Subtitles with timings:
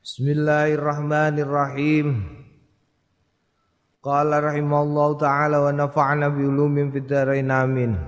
[0.00, 2.24] Bismillahirrahmanirrahim.
[4.00, 8.00] Qala rahimallahu taala wa nafa'na bi ulumin fid dharain amin.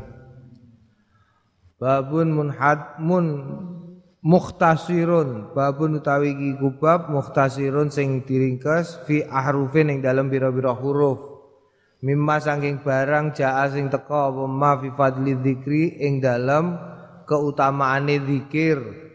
[1.77, 3.45] Babun munhad mun
[4.25, 11.21] mukhtasirun babun utawi iki kubab mukhtasirun sing diringkes fi ahrufin ing dalam bira-bira huruf
[12.01, 16.73] mimma saking barang jaa sing teka apa ma fi fadli dzikri ing dalam
[17.29, 19.12] keutamaane zikir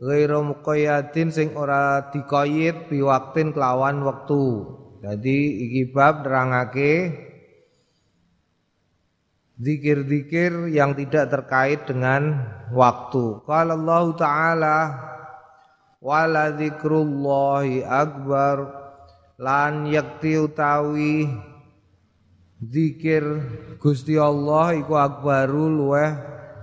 [0.00, 4.64] ghairu muqayyadin sing ora dikoyit biwaktin kelawan wektu.
[5.04, 7.12] Jadi iki bab nerangake
[9.60, 12.40] zikir-zikir yang tidak terkait dengan
[12.72, 13.44] waktu.
[13.44, 14.78] Qala Allah Ta'ala
[16.00, 18.72] wala dzikrullahi akbar
[19.36, 21.28] lan yakti utawi
[22.60, 23.24] zikir
[23.76, 26.12] Gusti Allah iku akbaru luweh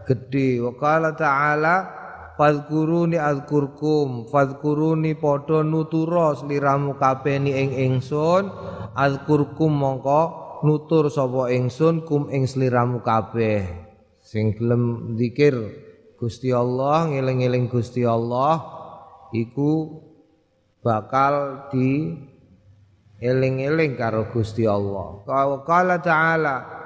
[0.05, 0.61] gedhe.
[0.61, 1.96] Wa qala ta'ala
[2.37, 8.53] Fadkuruni azkurkum Fadkuruni podo nutura sliramu kabeni ing ingsun.
[8.93, 10.21] Azkurkum mongko
[10.61, 13.65] nutur sapa ingsun kum ing sliramu kabeh.
[14.21, 15.57] Sing gelem zikir
[16.17, 18.77] Gusti Allah ngeling-eling Gusti Allah
[19.33, 20.01] Iku
[20.79, 22.15] bakal di
[23.19, 25.25] eling-eling karo Gusti Allah.
[25.65, 26.76] Qala ta'ala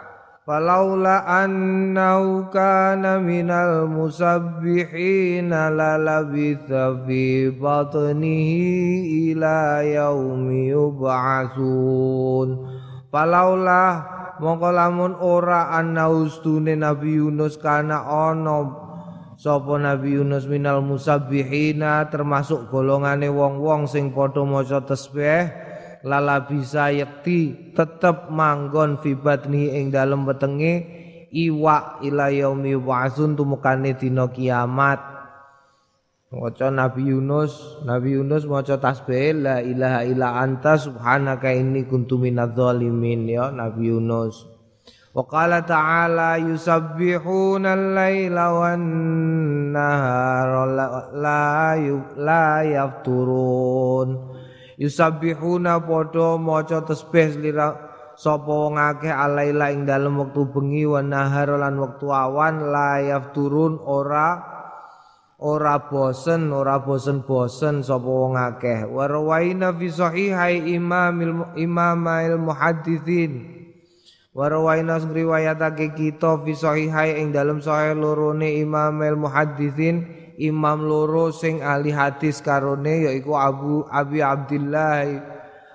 [0.52, 12.68] Falaula annahu kana minal musabbihina lalabitha fi batnihi ila yaumi yub'atsun
[13.08, 14.04] Falaula
[14.44, 18.76] mongko lamun ora ana ustune Nabi Yunus kana ana
[19.40, 25.71] sapa Nabi Yunus minal musabbihina termasuk golongane wong-wong sing padha maca tasbih
[26.02, 30.74] lala bisa yakti tetep manggon fi batni ing dalem wetenge
[31.30, 35.12] iwa ila yaumi wa'sun tumukane dina kiamat
[36.32, 42.56] Waca Nabi Yunus, Nabi Yunus maca tasbih la ilaha illa anta subhanaka inni kuntu minadz
[42.56, 44.48] zalimin ya Nabi Yunus.
[45.12, 48.84] Wa qala ta'ala yusabbihuna al-laila wan
[49.76, 50.64] nahara
[51.12, 51.76] la
[52.16, 54.10] la yafturun
[54.82, 57.78] yusabbihuna padha maca tasbih lira
[58.18, 63.78] sapa wong akeh alaila ing dalem wektu bengi wa nahar lan wektu awan la yafturun
[63.78, 64.42] ora
[65.42, 68.90] ora bosen ora bosen-bosen sapa wong akeh.
[68.90, 73.62] Wa rawaina fi sahihai imamil imamail muhadditsin
[74.34, 81.62] wa rawaina ngriwayatake kita fi sahihai ing dalem sahih lorone imamil muhadditsin imam loro sing
[81.62, 85.06] ahli hadis karone yaiku Abu Abi Abdullah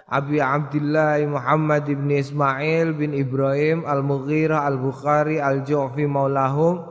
[0.07, 6.83] Abi Abdullah Muhammad bin Ismail bin Ibrahim Al-Mughirah Al-Bukhari Al-Ju'fi maulahum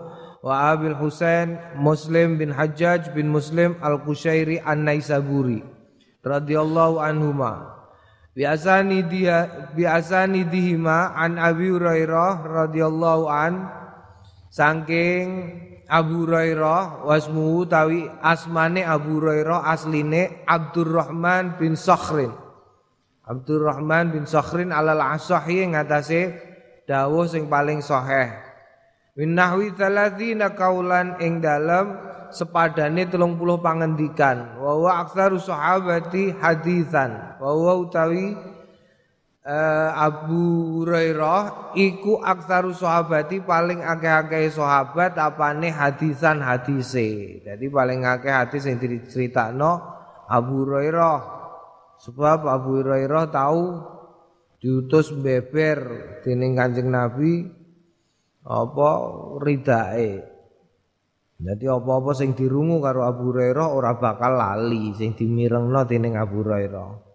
[0.43, 5.63] wa Abil Husain Muslim bin Hajjaj bin Muslim Al-Qushairi An-Naisaburi
[6.23, 7.75] radhiyallahu anhuma.
[8.35, 13.71] Biasani dia biasani dihima an Abi Hurairah radhiyallahu an
[14.51, 15.27] saking
[15.85, 22.33] Abu Hurairah wasmu tawi asmane Abu Hurairah asline Abdurrahman bin Sakhrin.
[23.25, 26.37] Abdurrahman bin Sakhrin alal asahi ngatasé
[26.85, 28.33] dawuh sing paling sahih.
[29.15, 31.95] Min nahwi 30 kaulan ing dalem
[32.35, 34.59] sepadane 30 pangendikan.
[34.59, 37.39] Wa wa aktsaru sahabati hadisan.
[37.41, 38.35] Wa wa utawi
[39.45, 40.41] uh, Abu
[40.81, 47.39] Hurairah iku aksaru sahabati paling akeh-akeh sahabat apane hadisan hadise.
[47.45, 49.79] Jadi paling akeh hadis yang diceritakno
[50.27, 51.19] Abu Hurairah.
[51.95, 53.63] Sebab Abu Hurairah tahu
[54.59, 55.79] diutus beber
[56.25, 57.45] dening Kanjeng Nabi
[58.45, 58.89] apa
[59.39, 60.35] ridae.
[61.35, 67.14] Jadi apa-apa sing dirungu karo Abu Hurairah ora bakal lali sing dimirengno dening Abu Hurairah.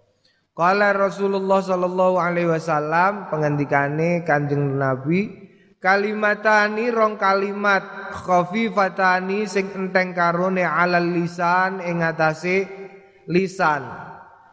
[0.61, 5.33] Kala Rasulullah sallallahu alaihi wasallam pengendikane Kanjeng Nabi
[5.81, 12.69] kalimatani rong kalimat khafifatani sing enteng karone alal lisan ing atase
[13.33, 13.89] lisan.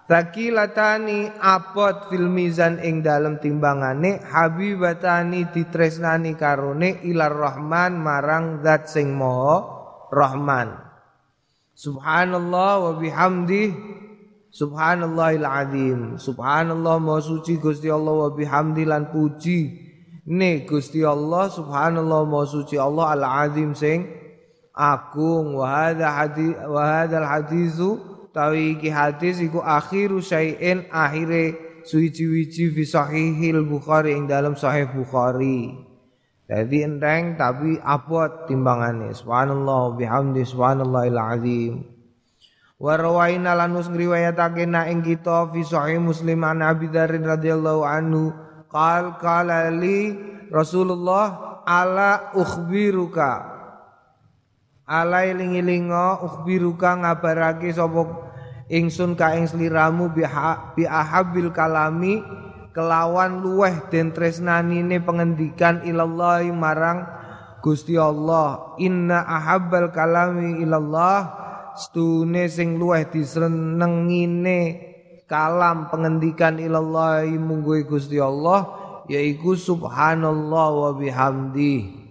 [0.07, 9.12] Takilatani apot fil mizan ing dalem timbangane habibatani ditresnani karone ilar rahman marang zat sing
[9.12, 9.60] maha
[10.07, 10.71] rahman.
[11.75, 13.96] Subhanallah wa bihamdih
[14.51, 15.99] Subhanallahil azim.
[16.15, 19.85] Subhanallah maha suci Gusti Allah wa bihamdi lan puji.
[20.27, 24.07] Ne Gusti Allah subhanallah maha suci Allah al azim sing
[24.77, 27.89] agung wa hadza hadis wa hadzal hadisu
[28.29, 31.57] tawi iki hadis iku akhiru syai'in akhire
[31.88, 35.88] suci-wici fi sahihil Bukhari ing dalam sahih Bukhari.
[36.47, 39.11] Jadi enteng tapi abot timbangane.
[39.11, 41.96] Subhanallah bihamdi subhanallahil azim.
[42.77, 48.29] Wa rawaina lanus ngriwayatake na ing kita fi sahih Muslim an Abi Dzar radhiyallahu anhu
[48.69, 50.13] qal qala li
[50.53, 53.57] Rasulullah ala ukhbiruka?
[54.85, 58.29] Ala iling-ilinga ukhbiruka ngabarake sapa
[58.69, 62.21] ingsun ka ing sliramu bi ahabil kalami
[62.77, 67.09] kelawan luweh den tresnanine pengendikan ilallahi marang
[67.57, 68.77] Gusti Allah.
[68.77, 71.46] Inna ahabbal kalami ilallah
[71.77, 74.62] stune sing luweh disenengine
[75.29, 78.65] kalam pengendikan ilallahi mungguhe Gusti Allah
[79.12, 82.07] yaiku subhanallah wa bihamdi.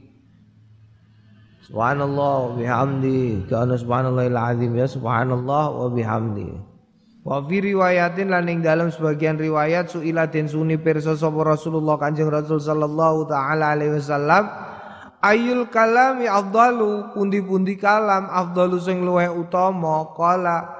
[1.66, 3.50] Subhanallah wa bihamdi.
[3.50, 6.76] Kana subhanallahil azim ya subhanallah wa bihamdi.
[7.26, 12.30] Wa fi riwayatin lan ing dalam sebagian riwayat suila den suni pirsa sapa Rasulullah Kanjeng
[12.30, 14.46] Rasul sallallahu taala alaihi wasallam
[15.26, 20.70] ayul kalami afdalu pundi-pundi kalam afdalu sing luwih utama kala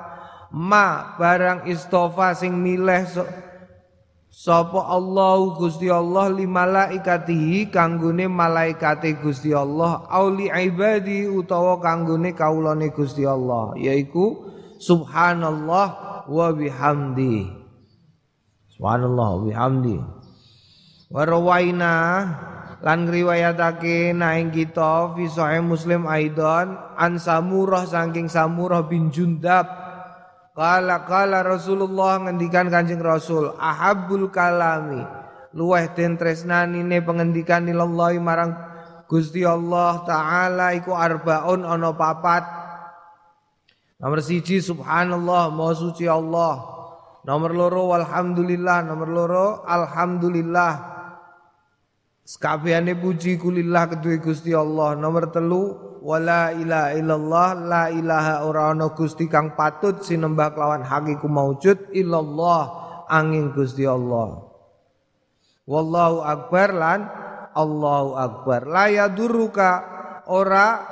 [0.55, 3.27] ma barang istofa sing milih so,
[4.31, 12.95] sapa Allah Gusti Allah li malaikatihi kanggone malaikate Gusti Allah auli ibadi utawa kanggone kaulane
[12.95, 14.47] Gusti Allah yaiku
[14.79, 17.49] subhanallah wa bihamdi.
[18.77, 19.97] Subhanallah wa bihamdi.
[21.09, 21.93] Wa rawaina
[22.84, 29.64] lan ngriwayatake naing kita fi sahih Muslim aidon an Samurah saking Samurah bin Jundab.
[30.56, 35.05] Kala kala Rasulullah ngendikan Kanjeng Rasul ahabul kalami.
[35.56, 38.56] Luweh den tresnanine pengendikan ilallahi marang
[39.05, 42.44] Gusti Allah taala iku arbaun ana papat.
[44.00, 46.61] Nomor siji subhanallah maha suci Allah.
[47.25, 48.84] Nomor loro walhamdulillah.
[48.84, 50.96] Nomor loro alhamdulillah
[52.26, 54.99] Sekabehane puji kulillah kedue Gusti Allah.
[54.99, 61.31] Nomor telu wala ilaha illallah la ilaha ora ana Gusti kang patut sinembah kelawan hakiku
[61.31, 62.62] maujud illallah
[63.06, 64.43] angin Gusti Allah.
[65.70, 67.00] Wallahu akbar lan
[67.55, 68.67] Allahu akbar.
[68.67, 69.70] La yaduruka
[70.26, 70.82] ora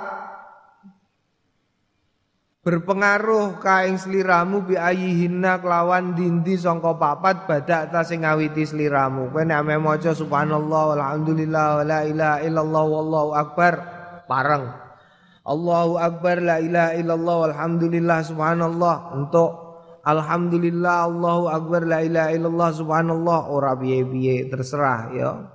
[2.64, 9.44] berpengaruh kaing sliramu bi ayihinna kelawan dindi sangka papat badak ta sing ngawiti sliramu kowe
[9.44, 13.75] nek ame maca subhanallah walhamdulillah wala ilaha illallah wallahu akbar
[14.25, 14.64] pareng.
[15.44, 19.12] Allahu akbar la ilaha illallah walhamdulillah subhanallah.
[19.12, 19.50] Untuk
[20.00, 23.38] alhamdulillah Allahu akbar la ilaha illallah subhanallah.
[23.52, 25.54] Ora piye-piye terserah ya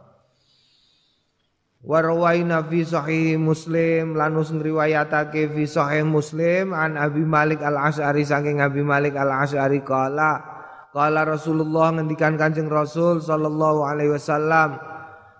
[1.79, 8.59] Warwaina fi sahih Muslim lanus ngriwayatake fi sahih Muslim an Abi Malik Al Asy'ari saking
[8.59, 10.43] Abi Malik Al Asy'ari kala
[10.91, 14.75] kala Rasulullah ngendikan Kanjeng Rasul sallallahu alaihi wasallam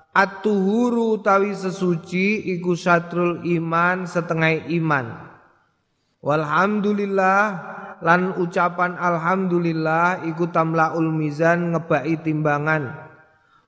[0.09, 5.06] At-tuhuru tawi sesuci iku satrul iman setengah iman.
[6.19, 7.39] Walhamdulillah
[8.01, 13.09] lan ucapan alhamdulillah iku tamlaul mizan ngebai timbangan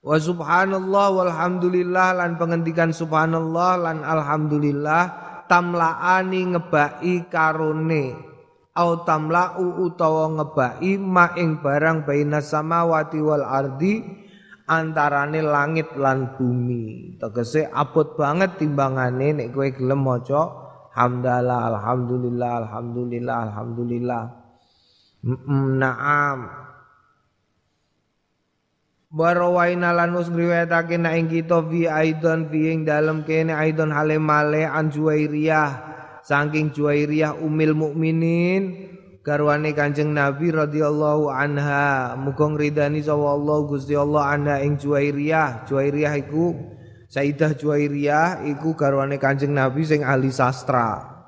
[0.02, 5.02] Wa subhanallah walhamdulillah lan penghentikan subhanallah lan alhamdulillah
[5.46, 8.18] tamlaani ngebai karone.
[8.74, 14.02] Au tamla'u utawa ngebai ma ing barang baina samawati wal ardi
[14.66, 17.20] antarane langit lan bumi.
[17.22, 20.42] Tegese abot banget timbangane nek kowe gelem maca
[20.98, 24.24] hamdalah alhamdulillah alhamdulillah alhamdulillah.
[25.78, 26.71] Naam
[29.12, 34.64] Warawaina lanus ngriwayatake nek ing kita fi aidon fi ing dalem kene aidon hale male
[34.64, 35.92] an Juwairiyah.
[36.24, 38.88] Saking Juwairiyah umil mukminin
[39.20, 42.16] garwane Kanjeng Nabi radhiyallahu anha.
[42.16, 45.68] Muga ngridani sapa Allah Gusti Allah anha ing Juwairiyah.
[45.68, 46.56] Juwairiyah iku
[47.12, 51.20] Sayyidah Juwairiyah iku garwane Kanjeng Nabi sing ahli sastra.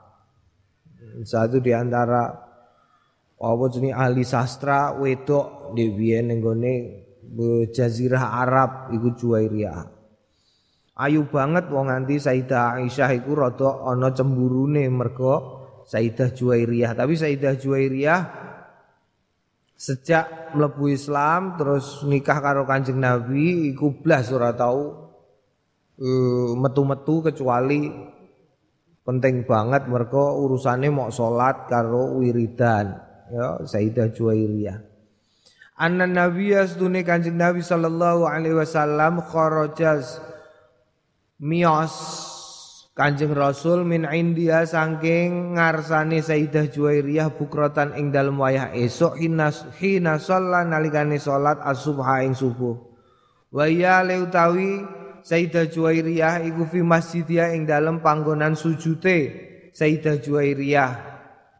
[1.27, 2.31] Satu di antara
[3.43, 6.39] apa jenis ahli sastra wedok dhewe ning
[7.73, 10.03] jazirah Arab iku Juwairiyah.
[10.93, 16.93] Ayu banget wong nganti Sayyidah Aisyah iku rada ana cemburune mergo Sayyidah Juwairiyah.
[16.93, 18.21] Tapi Sayyidah Juwairiyah
[19.73, 25.09] sejak mlebu Islam terus nikah karo Kanjeng Nabi iku blas ora tau
[25.97, 27.89] uh, metu-metu kecuali
[29.03, 32.93] penting banget mergo urusane mau salat karo wiridan
[33.33, 34.92] ya Sayyidah Juwairiyah.
[35.73, 40.21] Anna Nabiya sedune Kanjeng Nabi sallallahu alaihi wasallam kharajas
[41.41, 41.93] mios
[42.93, 49.49] Kanjeng Rasul min India saking ngarsane Sayyidah Juwairiyah bukrotan ing dalem wayah esuk hina
[49.81, 52.77] hina shalla nalikane salat as-subha ing subuh.
[53.49, 54.85] Wa ya utawi
[55.25, 59.41] Sayyidah Juwairiyah iku fi masjidia ing dalem panggonan sujute
[59.73, 61.12] Sayyidah Juwairiyah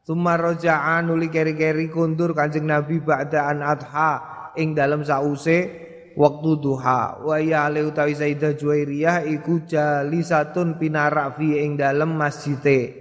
[0.03, 4.19] Summa raja'an nuli keri-keri kundur Kanjeng Nabi ba'daan adha
[4.59, 5.71] ing dalam sause
[6.19, 7.23] waktu duha.
[7.23, 12.91] Wa ya le utawi Sayyidah Juwairiyah iku jalisatun pinarak fi ing dalam masjide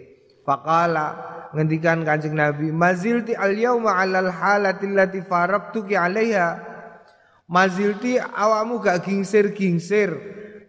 [0.46, 1.18] faqala
[1.50, 6.70] ngendikan Kanjeng Nabi mazilti al yauma alal halati allati farabtuki alaiha.
[7.50, 10.14] Mazilti awamu gak gingsir-gingsir.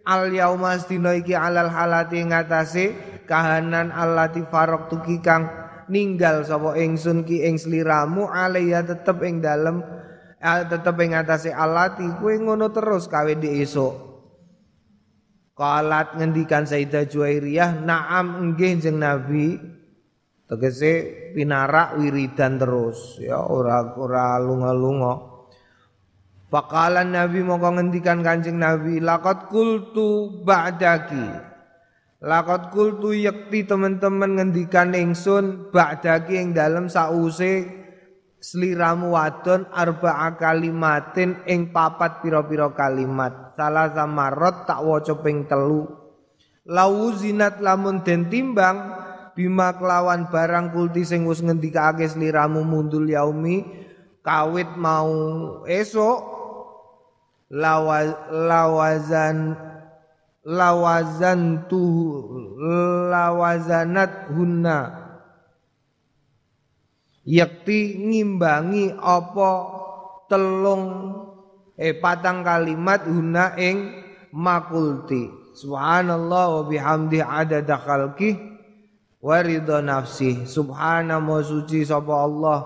[0.02, 2.84] Al yauma stino iki alal halati ngatasi
[3.30, 9.80] kahanan allati farabtuki kang ninggal sapa ingsun ki ing sliramu alaiya tetep ing dalem
[10.44, 14.12] tetep ing atase alati kuwe ngono terus kawe di esuk.
[15.54, 19.54] Kalat ngendikan Sayyidah Juwairiyah Naam enggih jeng Nabi.
[20.44, 20.92] Tegese
[21.32, 23.16] pinarak wiridan terus.
[23.22, 25.14] Ya ora ora lunga-lunga.
[26.50, 31.53] Fakalan Nabi mongko ngendikan Kanjeng Nabi Lakot kultu ba'daki
[32.24, 37.68] Lakot kultu yakti teman-teman ngendikan ingsun ba'daki ing dalem sause
[38.40, 43.52] sliramu wadon arba'a kalimatin ing papat pira-pira kalimat.
[43.60, 45.84] Salah samarot tak waca ping telu.
[46.64, 49.04] Lawu zinat lamun den timbang
[49.36, 53.68] bima kelawan barang kulti sing wis ngendikake sliramu mundul yaumi
[54.24, 55.12] kawit mau
[55.68, 56.18] esok
[58.32, 59.60] lawazan
[60.44, 61.80] lawazantu
[63.08, 64.78] lawazanat hunna
[67.24, 69.50] yakti ngimbangi apa
[70.28, 71.16] telung
[71.80, 75.30] eh patang kalimat hunna ing makulti.
[75.54, 78.34] Subhanallah wa bihamdi adada khalqi
[79.22, 80.44] wa ridha nafsi.
[80.44, 82.58] Subhana ma suci sapa Allah?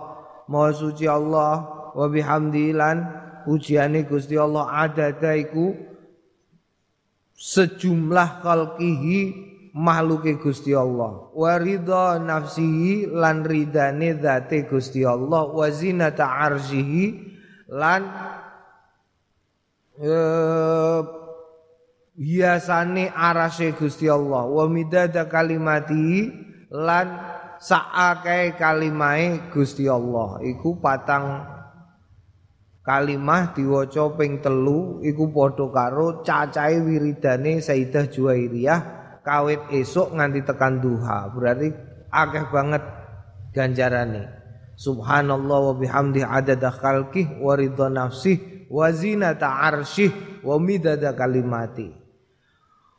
[0.49, 1.61] Ma suci Allah
[1.93, 3.05] wa bihamdi lan
[3.45, 5.77] ujiane Gusti Allah adada iku
[7.39, 9.19] sejumlah khalqihi
[9.79, 11.31] makhluke Gusti Allah.
[11.31, 15.47] Wa ridha nafsihi lan ridane zate Gusti Allah.
[15.47, 17.07] Wa zinata arsyihi
[17.71, 18.03] lan
[20.03, 21.01] uh,
[22.19, 24.43] hiasane arase Gusti Allah.
[24.51, 26.27] Wa midada kalimati
[26.75, 27.07] lan
[27.63, 30.43] saake kalimahe Gusti Allah.
[30.43, 31.58] Iku patang
[32.89, 38.81] kalimah diwaca ping telu iku padha karo cacahe wiridane Sayyidah Juwairiyah
[39.21, 41.29] kawit esuk nganti tekan duha.
[41.29, 41.69] Berarti
[42.09, 42.81] akeh banget
[43.53, 44.25] ganjarane.
[44.81, 51.93] Subhanallah wa bihamdi adada khalqih wa ridha nafsih wa zinata arsyih wa midada kalimati.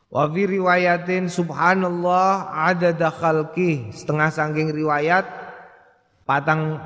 [0.06, 3.90] Wa fi riwayatin subhanallah adada khalqih.
[3.90, 5.26] Setengah saking riwayat
[6.22, 6.78] patang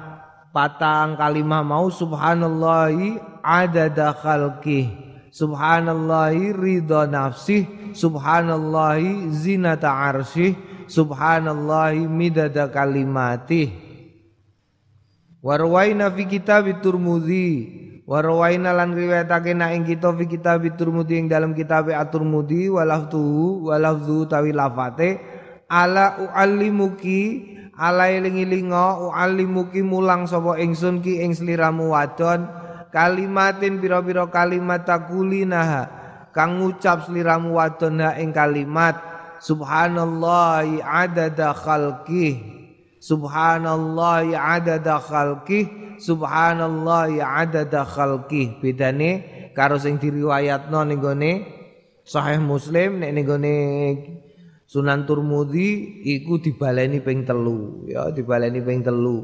[0.55, 4.95] patang kalimah mau subhanallahi adada khalqih.
[5.35, 7.67] Subhanallahi ridha nafsih.
[7.91, 10.55] Subhanallahi zinata arsyih
[10.87, 13.73] subhanallahi midada kalimatih.
[15.45, 17.69] Warwaina fi kitab turmudi
[18.09, 24.25] warwaina lan riwayatake na ing kita fi kitab turmudi ing dalam kitab at-turmudi walaftuhu walafzu
[24.29, 25.21] tawi lafate.
[25.69, 32.47] Ala uallimuki ala eling-elinga ualimuki mulang sapa ingsun ki ing sliramu wadon.
[32.95, 35.91] Kalimatin pira-pira kalimat takulinaha
[36.31, 38.95] kang ngucap sliramu wadon ha ing kalimat
[39.43, 42.39] subhanallahi adada khalqih
[43.03, 48.63] subhanallahi adada khalqih subhanallahi adada khalqih.
[48.63, 49.11] Bedane
[49.59, 51.33] karo sing diriwayatno ning gone
[52.07, 53.27] sahih muslim nek ning
[54.75, 59.23] Sunan Turmudi iku dibaleni ping telu ya dibaleni ping telu.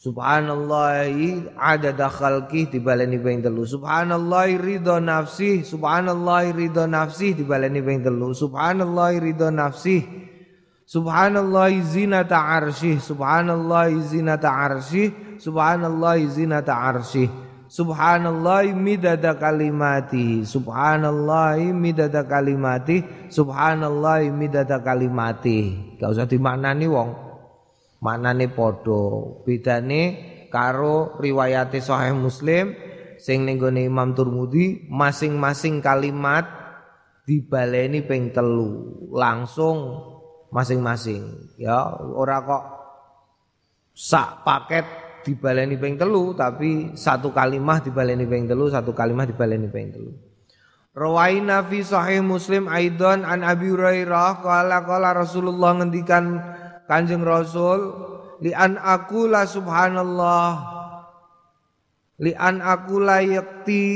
[0.00, 3.68] Subhanallahi adada khalqi dibaleni ping telu.
[3.68, 8.32] Subhanallahi ridho nafsi Subhanallahi ridho nafsi dibaleni ping telu.
[8.32, 10.00] Subhanallahi ridho nafsi
[10.88, 17.43] Subhanallahi zinata arsyih Subhanallahi zinata arsyih Subhanallahi zinata arsyih
[17.74, 27.10] Subhanallah midada kalimati Subhanallah midada kalimati Subhanallah midada kalimati Gak usah dimaknani wong.
[27.98, 30.02] Maknane podo Bedane
[30.54, 32.78] karo riwayate sahih muslim
[33.18, 36.46] Sing nenggone Imam Turmudi Masing-masing kalimat
[37.26, 39.02] Dibaleni ping telu.
[39.10, 39.98] Langsung
[40.54, 41.58] masing-masing.
[41.58, 42.64] Ya ora kok
[43.98, 49.88] Sak paket dibaleni ping telu tapi satu kalimah dibaleni ping telu satu kalimah dibaleni ping
[49.90, 50.12] telu.
[50.94, 56.38] Rawaina fi sahih Muslim aidon an Abi Hurairah qala qala Rasulullah ngendikan
[56.86, 57.90] Kanjeng Rasul
[58.38, 60.50] li an aku la subhanallah
[62.22, 63.86] li an aku la yakti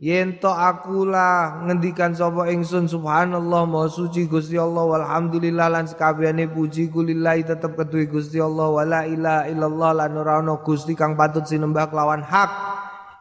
[0.00, 6.88] yen to akulah ngendikan sapa ingsun subhanallah maha suci Gusti Allah walhamdulillah lan sekabehane puji
[6.88, 11.92] kulillahi tetep kedue Gusti Allah wala ilaha illallah lan ora ana Gusti kang patut sinembah
[11.92, 12.50] kelawan hak.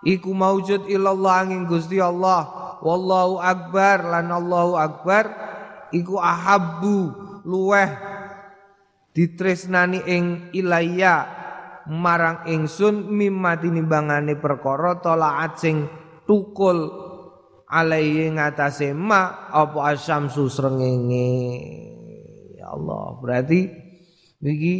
[0.07, 2.47] Iku maujud illallah angin Gusti Allah
[2.79, 5.27] wallahu akbar lan Allahu akbar.
[5.91, 7.11] Iku ahabbu
[7.43, 7.91] luweh
[9.11, 11.27] ditresnani ing ilayya
[11.91, 15.98] marang ingsun mimma tinimbangane perkara tolaat sing
[16.29, 16.93] tukul
[17.65, 21.33] alaihi ngatasé ma apa asyamsu srengenge.
[22.53, 23.65] Ya Allah berarti
[24.37, 24.75] iki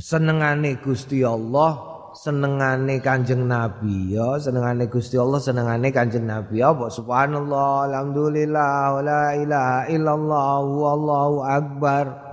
[0.00, 7.92] senengane Gusti Allah senengane Kanjeng Nabi ya senengane Gusti Allah senengane Kanjeng Nabi apa subhanallah
[7.92, 12.32] alhamdulillah la ilaha illallah wallahu akbar.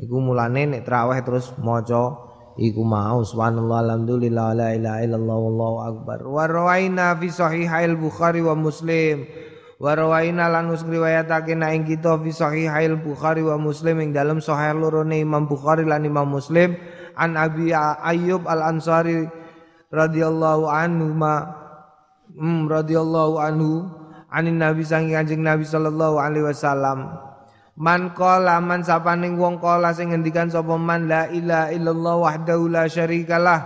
[0.00, 6.18] Iku mulane nek terus maca iku mau subhanallah alhamdulillah la ilaha illallah wallahu akbar.
[6.26, 9.28] Wa rawaina fi sahihail bukhari wa muslim.
[9.80, 14.76] Wa rawaina lan riwayatake na ing kita fi sahihail bukhari wa muslim ing dalam sahih
[14.76, 16.74] lorone imam bukhari lan imam muslim.
[17.14, 19.28] An abi ayyub al ansari
[19.90, 21.34] radhiyallahu anhu ma
[22.34, 23.90] mm, radhiyallahu anhu
[24.30, 27.29] anin nabi sangi kanjeng nabi sallallahu alaihi wasallam
[27.80, 32.84] Man qala man sapaning wong qala sing ngendikan sapa man la ilaha illallah wahdahu la
[32.84, 33.60] syarikalah.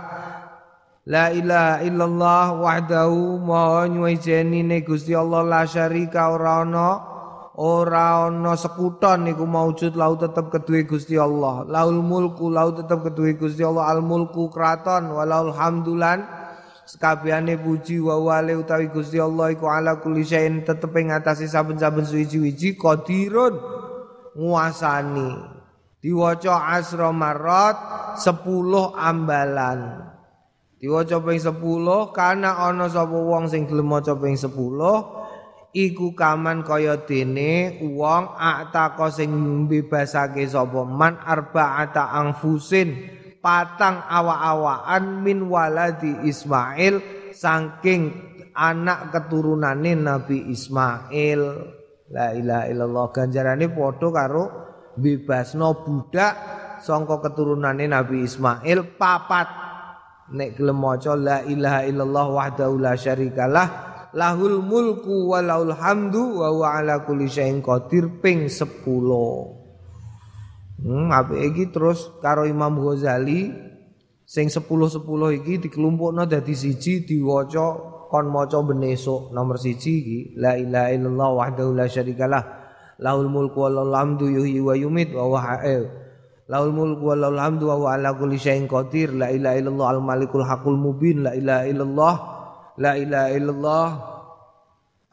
[1.11, 6.87] La ilaha illallah wahdahu maha nyuwejeni ne Gusti Allah la syarika ora ana
[7.59, 11.67] ora ana sekuton niku maujud lau tetep kedue Gusti Allah.
[11.67, 16.23] Laul mulku lau tetep kedue Gusti Allah al mulku kraton walaul hamdulan
[16.87, 22.07] sekabehane puji wa wale utawi Gusti Allah iku ala kulli syai'in tetep ing atase saben-saben
[22.07, 23.74] suwi-wiji qadirun
[24.35, 25.31] nguasani.
[26.03, 27.77] Diwaca asra marot
[28.21, 30.05] 10 ambalan.
[30.77, 34.53] Diwaca ping 10 kana ana sapa wong sing gelem maca ping 10
[35.75, 39.33] iku kaman kaya dene wong ataka sing
[39.65, 42.95] mbebasake sapa man arbaata angfusin
[43.43, 47.01] patang awa-awaan min waladi Ismail
[47.35, 48.13] saking
[48.55, 51.41] anak keturunane Nabi Ismail
[52.11, 53.05] La ilaha illallah.
[53.09, 54.43] Ganjarane padha karo
[54.97, 56.33] bebasno budak
[56.85, 59.47] sangka keturunane Nabi Ismail papat.
[60.25, 63.67] Nek gelem maca la ilaha illallah wahdahu la syarikalah
[64.17, 68.81] lahul mulku wa lahul hamdu wa huwa ala kulli syai'in qadir ping 10
[70.75, 73.47] Hmm, apik iki terus karo Imam Ghazali
[74.27, 75.01] sing 10-10
[75.39, 81.75] iki dikelompokno dadi siji diwaca kon maca ben esuk nomor siji la ilaha illallah wahdahu
[81.75, 82.43] la syarikalah
[82.95, 85.59] lahul mulku wa lahul hamdu yuhyi wa yumit wa huwa
[86.47, 89.11] lahul mulku wa lahul hamdu wa huwa ala kulli syai'in qadir.
[89.17, 91.25] La ilaha illallah al malikul haqqul mubin.
[91.25, 92.15] La ilaha illallah
[92.77, 93.87] la ilaha illallah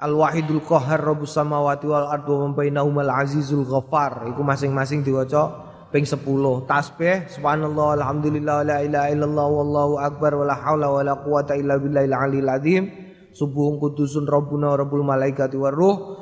[0.02, 4.28] al wahidul qahhar rabbus samawati wal ardi wa man bainahuma al azizul ghaffar.
[4.28, 6.24] Iku masing-masing diwaca ping 10
[6.64, 12.48] tasbih subhanallah alhamdulillah la ilaha illallah wallahu akbar wala haula wala quwata illa billahil aliyil
[12.48, 12.84] azim.
[13.32, 16.16] Subuhun kudusun rabbuna rabbul malaikati war ruh.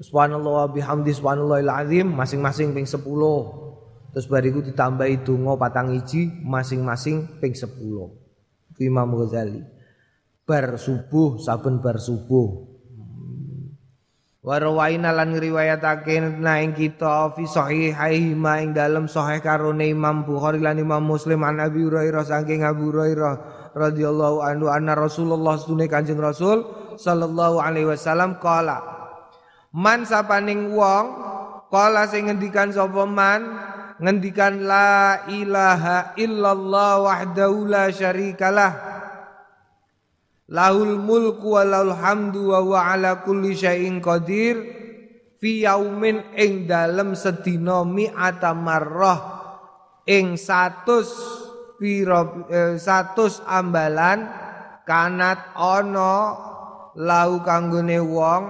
[0.00, 2.06] Subhanallah bihamdi subhanallahil azim.
[2.08, 3.04] Masing-masing ping 10
[4.12, 7.68] terus bariku ditambahi donga patang iji masing-masing ping 10
[8.80, 9.60] Imam Ghazali.
[10.42, 12.71] Bar subuh saben bar subuh
[14.42, 20.58] Warwaina lan ngriwayatake na ing kita fi sahihaihi ma ing dalem sahih karone Imam Bukhari
[20.58, 23.38] lan Imam Muslim an Abi Hurairah saking Abu Hurairah
[23.70, 26.66] radhiyallahu anhu anna Rasulullah sunne Kanjeng Rasul
[26.98, 28.82] sallallahu alaihi wasallam qala
[29.70, 31.06] Man sapaning wong
[31.70, 33.46] qala sing ngendikan sapa man?
[34.02, 38.91] Ngendikan la ilaha illallah wahdahu la syarikalah
[40.52, 44.60] Lahul mulku wa lahul hamdu wa ala kulli syai'in qadir
[45.40, 49.20] fi yaumin ing dalem sedina mi'ata marrah
[50.04, 54.28] ing 100 pira 100 eh, ambalan
[54.84, 56.14] kanat ana
[57.00, 58.42] lau kanggone wong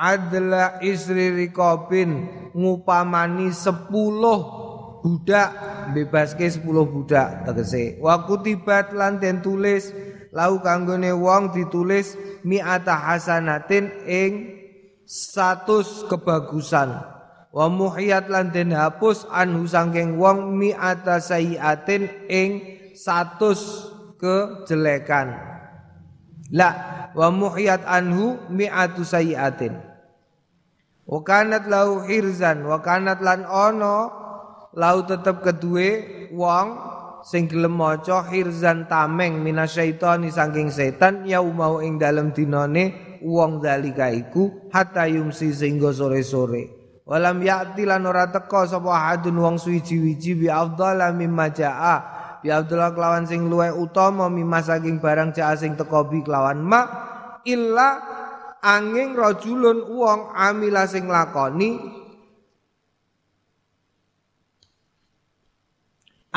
[0.00, 2.24] adla isri rikobin
[2.56, 3.84] ngupamani 10
[5.04, 5.50] budak
[5.94, 8.00] bebaske 10 budak tegese.
[8.02, 9.90] Wa kutibat lan tulis
[10.38, 12.14] lau kanggone wong ditulis
[12.46, 14.32] mi'ata hasanatin ing
[15.02, 16.94] status kebagusan.
[17.50, 22.50] Wa muhiyat lan den hapus anhu sangking wong mi'ata sayiatin ing
[22.94, 23.90] status
[24.22, 25.34] kejelekan.
[26.54, 26.70] La
[27.18, 29.74] wa muhiyat anhu mi'atu sayiatin.
[31.08, 34.12] Wa kanat lau hirzan wa kanat lan ono
[34.76, 35.90] lau tetep kedue
[36.36, 44.10] wong sing gelem maca hirzan tameng minasyaitani saking setan yaumau ing dalem dinane wong zalika
[44.10, 46.78] iku hatta yumsi sehingga sore-sore.
[47.08, 51.96] Walam ya'ti lan ora teka sapa hadun wong suwiji-wiji bi afdhala mimma jaa.
[52.44, 56.80] Bi afdhala kelawan sing luwih utama mimma saking barang jaa sing teka bi kelawan ma
[57.48, 57.88] illa
[58.60, 61.80] angin rajulun wong amila sing lakoni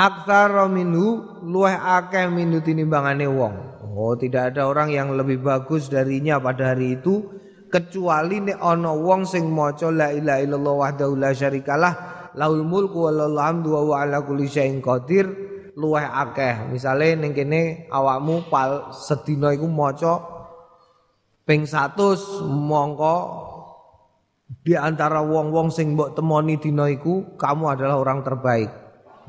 [0.02, 3.54] Aksara minhu luweh akeh minhu tinimbangane wong.
[3.94, 7.22] Oh, tidak ada orang yang lebih bagus darinya pada hari itu
[7.70, 11.94] kecuali nek ana wong sing maca la ilaha illallah wahdahu la syarikalah
[12.34, 15.30] laul mulku wa lahul hamdu wa ala kulli syai'in qadir
[15.78, 16.66] luweh akeh.
[16.74, 20.18] Misale ning kene awakmu pal sedina iku maca
[21.46, 23.18] ping 100 mongko
[24.66, 26.90] di antara wong-wong sing mbok temoni dina
[27.38, 28.81] kamu adalah orang terbaik.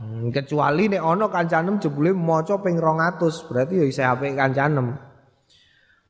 [0.03, 4.99] Hmm, kecuali nek ana kancanem jebule maca ping 200, berarti ya isih apik kancanem.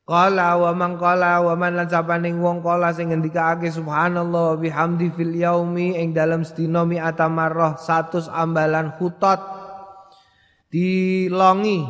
[0.08, 5.36] Qala wa man qala wa man lan sapaning wong qala sing ngendikake subhanallah bihamdi fil
[5.36, 9.38] yaumi ing dalam sedina mi atamarrah 100 ambalan khutat
[10.72, 11.84] dilongi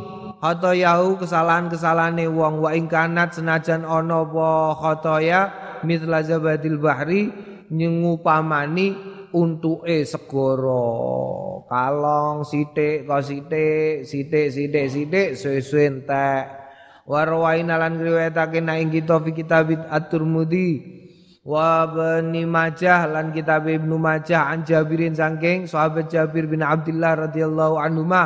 [0.75, 5.41] yahu kesalahan-kesalahane wong wa ing kanat senajan ana apa khotoya
[5.87, 7.31] mitla zabadil bahri
[7.71, 10.89] nyengupamani untuke segara.
[11.69, 16.45] Kalong sithik kok sithik sithik sithik sithik suwe-suwe entek.
[17.03, 20.71] Warwaina lan riwayatake nek ing kita fi kitab at-Tirmidzi
[21.43, 27.75] wa bani Majah lan kitab Ibnu Majah an Jabirin saking sahabat Jabir bin Abdullah radhiyallahu
[27.83, 28.25] anhu ma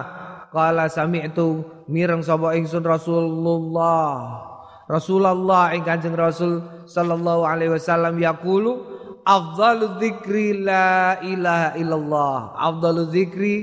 [0.52, 4.44] qala sami'tu mireng sapa ingsun Rasulullah.
[4.86, 8.95] Rasulullah ing Kanjeng Rasul sallallahu alaihi wasallam yaqulu
[9.26, 12.54] afdalu dzikri la ilaha illallah.
[12.54, 13.54] Afdalu dzikri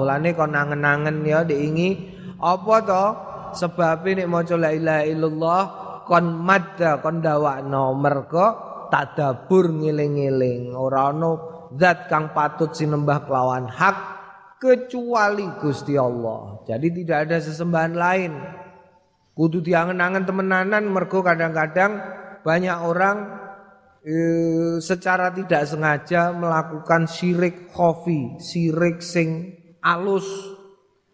[0.00, 3.04] Mulane kon nangen-nangen ya diingi apa to?
[3.48, 5.62] Sebab nek maca la ilaha illallah
[6.04, 8.46] kon madda kon dawakno mergo
[8.88, 10.72] tadabur ngiling-ngiling.
[10.76, 11.36] Ora ana
[11.76, 14.17] zat kang patut sinembah kelawan hak
[14.58, 16.62] kecuali Gusti Allah.
[16.66, 18.32] Jadi tidak ada sesembahan lain.
[19.38, 22.02] Kudu diangen-angen temenanan mergo kadang-kadang
[22.42, 23.38] banyak orang
[24.02, 24.16] e,
[24.82, 30.26] secara tidak sengaja melakukan syirik khofi, syirik sing alus.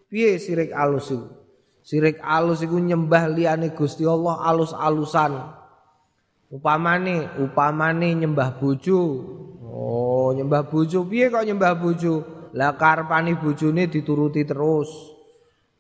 [0.09, 1.29] Piye syirik alus itu?
[1.85, 5.37] Syirik alus itu nyembah liyane Gusti Allah alus-alusan.
[6.49, 9.01] Upamane, upamane nyembah bojo.
[9.69, 12.44] Oh, nyembah bojo piye kok nyembah bojo?
[12.55, 15.15] Lah karpane bojone dituruti terus.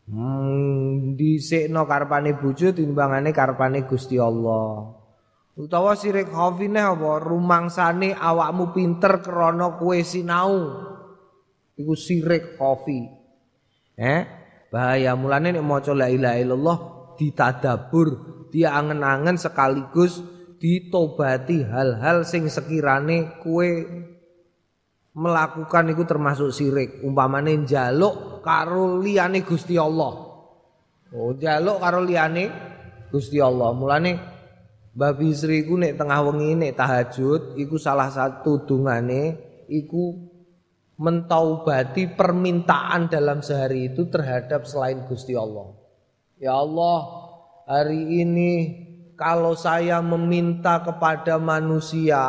[0.05, 4.93] Hmm, dhisikno karpane bojo timbangane karpane Gusti Allah.
[5.55, 10.55] Utawa sirik khafine apa rumangsane awakmu pinter krana kowe sinau.
[11.79, 13.07] Iku sirik khafi.
[13.95, 14.23] Eh,
[14.75, 16.79] bahaya mulane nek maca la ilaha illallah
[17.15, 18.09] ditadabur,
[18.51, 20.19] diangen-angen sekaligus
[20.59, 23.69] ditobati hal-hal sing sekirane kowe
[25.15, 30.13] melakukan itu termasuk sirik umpamane njaluk karo liyane Gusti Allah.
[31.15, 32.51] Oh njaluk karo liyane
[33.15, 33.71] Gusti Allah.
[33.71, 34.13] Mulane
[34.95, 40.15] Mbah Bisri ku nek tengah wengi nek tahajud iku salah satu dungane iku
[40.95, 45.75] mentaubati permintaan dalam sehari itu terhadap selain Gusti Allah.
[46.39, 46.99] Ya Allah,
[47.67, 48.53] hari ini
[49.19, 52.23] kalau saya meminta kepada manusia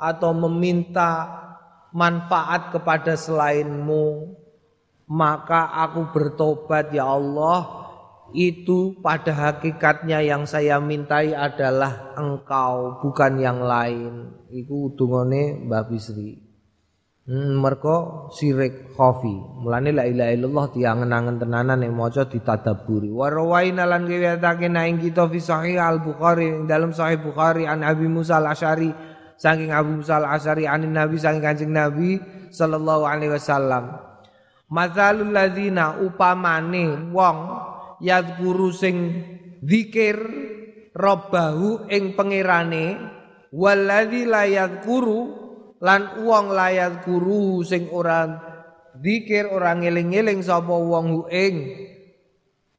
[0.00, 1.44] atau meminta
[1.96, 4.36] manfaat kepada selainmu
[5.06, 7.86] maka aku bertobat ya Allah.
[8.34, 14.34] Itu pada hakikatnya yang saya mintai adalah engkau bukan yang lain.
[14.50, 16.34] Iku dungane Mbah Bisri.
[17.26, 19.30] Hmm, mergo sirik khofi.
[19.62, 23.14] Mulane la ilaha illallah diangen-angen tenanan yang maca ditadaburi.
[23.14, 28.10] Wa rawaina lan riwayatake ing kita fi sahih al Bukhari dalam sahih Bukhari an Abi
[28.10, 32.20] Musa al Asy'ari saking Abu Musa al-Asy'ari anin Nabi saking Kanjeng Nabi
[32.52, 33.96] sallallahu alaihi wasallam.
[34.66, 37.38] Mazalul ladzina upamane wong
[38.02, 38.96] yadhkuru sing
[39.62, 40.18] zikir
[40.96, 42.98] robbahu ing pangerane
[43.54, 45.46] waladzi la yadhkuru
[45.78, 48.26] lan wong la yadhkuru sing ora
[48.96, 51.54] zikir ora ngeling-eling sapa wong ing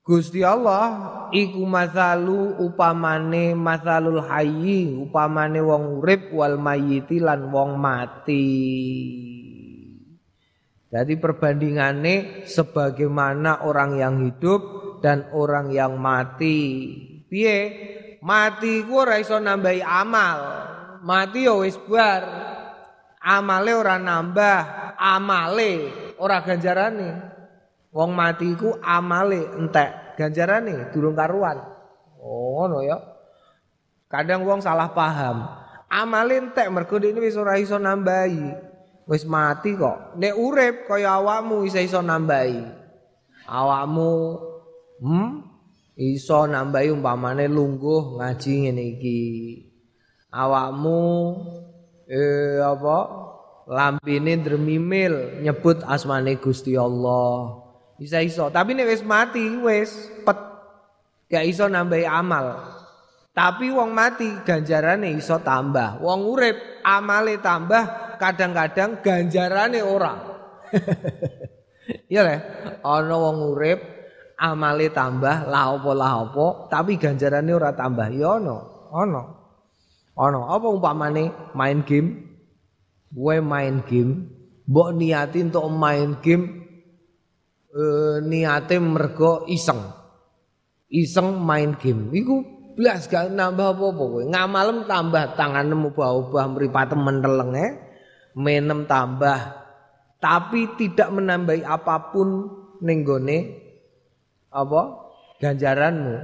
[0.08, 0.88] Gusti Allah
[1.36, 8.48] iku masalu upamane masalul hayyi upamane wong urip wal mayyiti lan wong mati.
[10.88, 14.64] Jadi perbandingannya sebagaimana orang yang hidup
[15.04, 16.56] dan orang yang mati.
[17.28, 17.60] Piye?
[18.24, 20.40] Mati ku ora iso nambahi amal.
[21.04, 21.76] Mati ya wis.
[23.28, 25.72] Amale ora nambah, amale
[26.16, 27.27] ora ganjarane.
[27.98, 31.58] Wong mati ku amale entek, ganjarane durung karuan.
[32.22, 33.02] Oh, ngono ya.
[34.06, 35.50] Kadang wong salah paham.
[35.90, 38.54] Amale entek mergo ini wis ora iso nambahi.
[39.10, 40.14] Wis mati kok.
[40.14, 42.62] Nek urip kaya awakmu iso iso nambahi.
[43.50, 44.12] Awakmu
[45.02, 45.32] hmm
[45.98, 49.22] iso nambahi umpamane lungguh ngaji ngene iki.
[50.30, 51.02] Awakmu
[52.06, 53.00] eh apa?
[53.68, 57.67] Lampine dremimil nyebut asmane Gusti Allah.
[57.98, 59.90] Bisa iso, tapi nek wis mati wis
[60.22, 60.38] pet
[61.34, 62.78] gak iso nambahi amal.
[63.34, 66.02] Tapi wong mati ganjarane iso tambah.
[66.02, 70.20] Wong urip amale tambah kadang-kadang ganjarane orang.
[72.12, 72.36] Iya le,
[72.84, 73.80] ana wong urip
[74.36, 78.12] amale tambah la apa la apa tapi ganjarane ora tambah.
[78.12, 78.60] Ya ana,
[78.92, 79.24] ana.
[80.20, 82.28] Ana apa umpamane main game?
[83.08, 84.28] Gue main game,
[84.68, 86.67] mbok niati untuk main game
[87.78, 89.94] eh, niate mergo iseng.
[90.90, 92.10] Iseng main game.
[92.10, 92.36] Iku
[92.74, 94.22] blas gak nambah apa-apa kowe.
[94.26, 97.88] Ngamalem tambah tanganmu ubah-ubah mripatem mentelenge
[98.38, 99.66] menem tambah
[100.22, 102.50] tapi tidak menambahi apa pun
[102.86, 103.58] nenggone
[104.54, 104.82] apa
[105.42, 106.16] ganjaranmu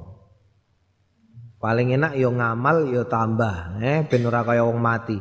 [1.58, 5.18] Paling enak yo ngamal yo tambah, eh ben ora kaya wong mati.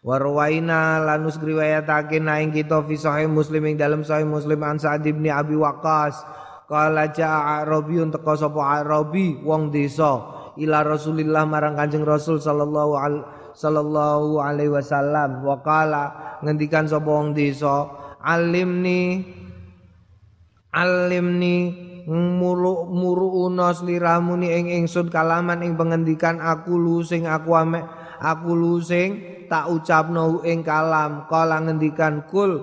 [0.00, 5.28] Warwaina lanus riwayatake naing kita fi sahih Muslim ing dalam sahih Muslim an Sa'd bin
[5.28, 6.24] Abi Waqqas
[6.72, 12.96] qala ja'a Arabi teka sapa Arabi wong desa ila Rasulillah marang Kanjeng Rasul sallallahu
[13.56, 15.40] sallallahu alaihi wasallam.
[15.44, 16.04] Wa qala
[16.44, 17.88] ngendikan sapa wong desa
[18.20, 19.24] alimni
[20.72, 21.72] alimni
[22.06, 27.80] muru muru unos liramuni ing ingsun kalaman ing pengendikan aku lu sing aku ame
[28.20, 31.30] aku lu sing tak ucapno ing kalam.
[31.30, 32.60] Kala ngendikan kul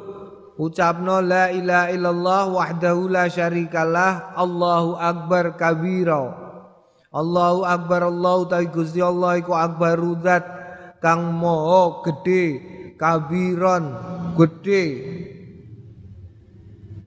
[0.59, 6.42] ucapno la ilaha illallah wahdahu la syarikalah Allahu akbar kabira
[7.13, 10.43] Allahu akbar Allahu ta'ala Gusti Allah iku akbar zat
[10.97, 12.45] kang moho gede
[12.97, 13.93] kabiron
[14.33, 14.85] gede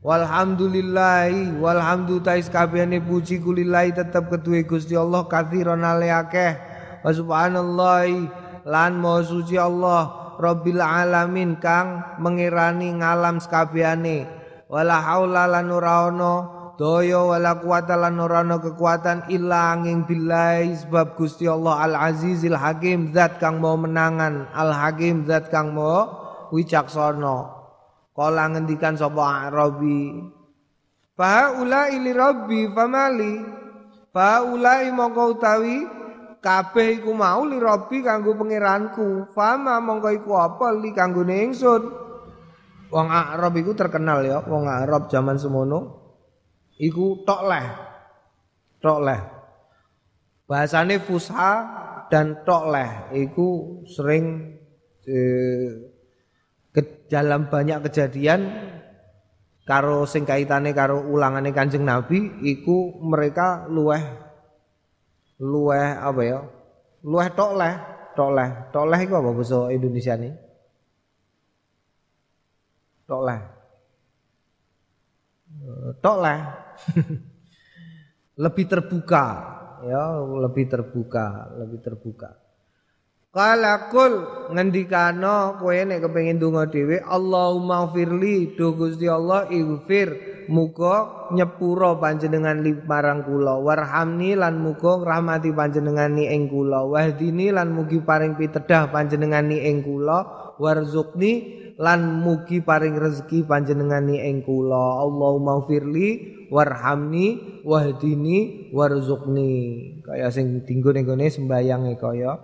[0.07, 6.55] Walhamdulillahi walhamdu tais kabehane puji kulillahi tetep keduwe Gusti Allah katsiran ale akeh.
[7.03, 8.31] Wa subhanallahi
[8.71, 14.31] lan maha suci Allah Rabbil alamin kang mengirani ngalam sekabehane.
[14.71, 21.17] Wala haula lan ora ana daya wala quwata lan ora kekuatan illa angin billahi sebab
[21.17, 26.05] Gusti Allah Al Azizil Hakim zat kang mau menangan Al Hakim zat kang mau
[26.53, 27.57] wicaksana.
[28.17, 30.25] Kala ngendikan sapa Arabi.
[31.17, 33.35] Fa ulai li rabbi famali.
[34.13, 35.85] Fa ulai mongko utawi
[36.41, 39.33] kabeh iku mau li rabbi kanggo pangeranku.
[39.37, 41.83] Fama mongko iku apa li kanggo ingsun.
[42.87, 46.06] Wong Arab iku terkenal ya, wong Arab zaman semono
[46.81, 47.67] iku tok leh.
[48.81, 49.21] Tok leh.
[50.47, 51.51] Bahasane fusha
[52.07, 52.91] dan tok leh
[53.27, 54.55] iku sering
[55.09, 55.71] eh,
[56.71, 58.47] ke, dalam banyak kejadian
[59.67, 64.03] karo sing kaitane karo ulangane Kanjeng Nabi iku mereka luweh
[65.43, 66.41] luweh apa ya?
[67.07, 67.75] Luweh tok leh,
[68.19, 68.51] tok leh.
[68.73, 70.33] Tok leh iku apa basa Indonesia nih?
[73.07, 73.56] Tok leh.
[75.57, 76.41] Eh, tok leh.
[78.45, 79.25] lebih terbuka
[79.89, 82.31] ya, lebih terbuka, lebih terbuka.
[83.37, 84.13] Kala kul
[84.57, 90.09] ngendikano kowe nek kepengin donga dhewe Allahumma firli do Gusti Allah ighfir
[90.49, 97.77] muga nyepuro panjenengan marang kula warhamni lan muga rahmati panjenengan ni ing kula wahdini lan
[97.77, 104.45] mugi paring pitedah panjenengan ni ing kula warzuqni lan mugi paring rezeki panjenengan ni ing
[104.45, 105.05] kula.
[105.05, 109.53] Allahumma firli warhamni wahdini warzuqni.
[110.05, 112.37] Kaya sing dinggo ning gone sembayange kaya.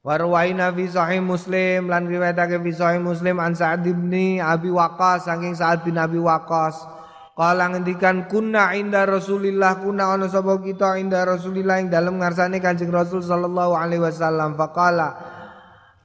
[0.00, 5.52] Warwaina fi sahih Muslim lan riwayatake fi sahih Muslim an Sa'ad bin Abi Waqqas saking
[5.52, 7.00] Sa'ad bin Abi Waqqas
[7.40, 12.92] Kala ngendikan kunna inda Rasulillah kunna ana sapa kita inda Rasulillah ing dalem ngarsane Kanjeng
[12.92, 14.60] Rasul sallallahu alaihi wasallam.
[14.60, 15.39] Faqala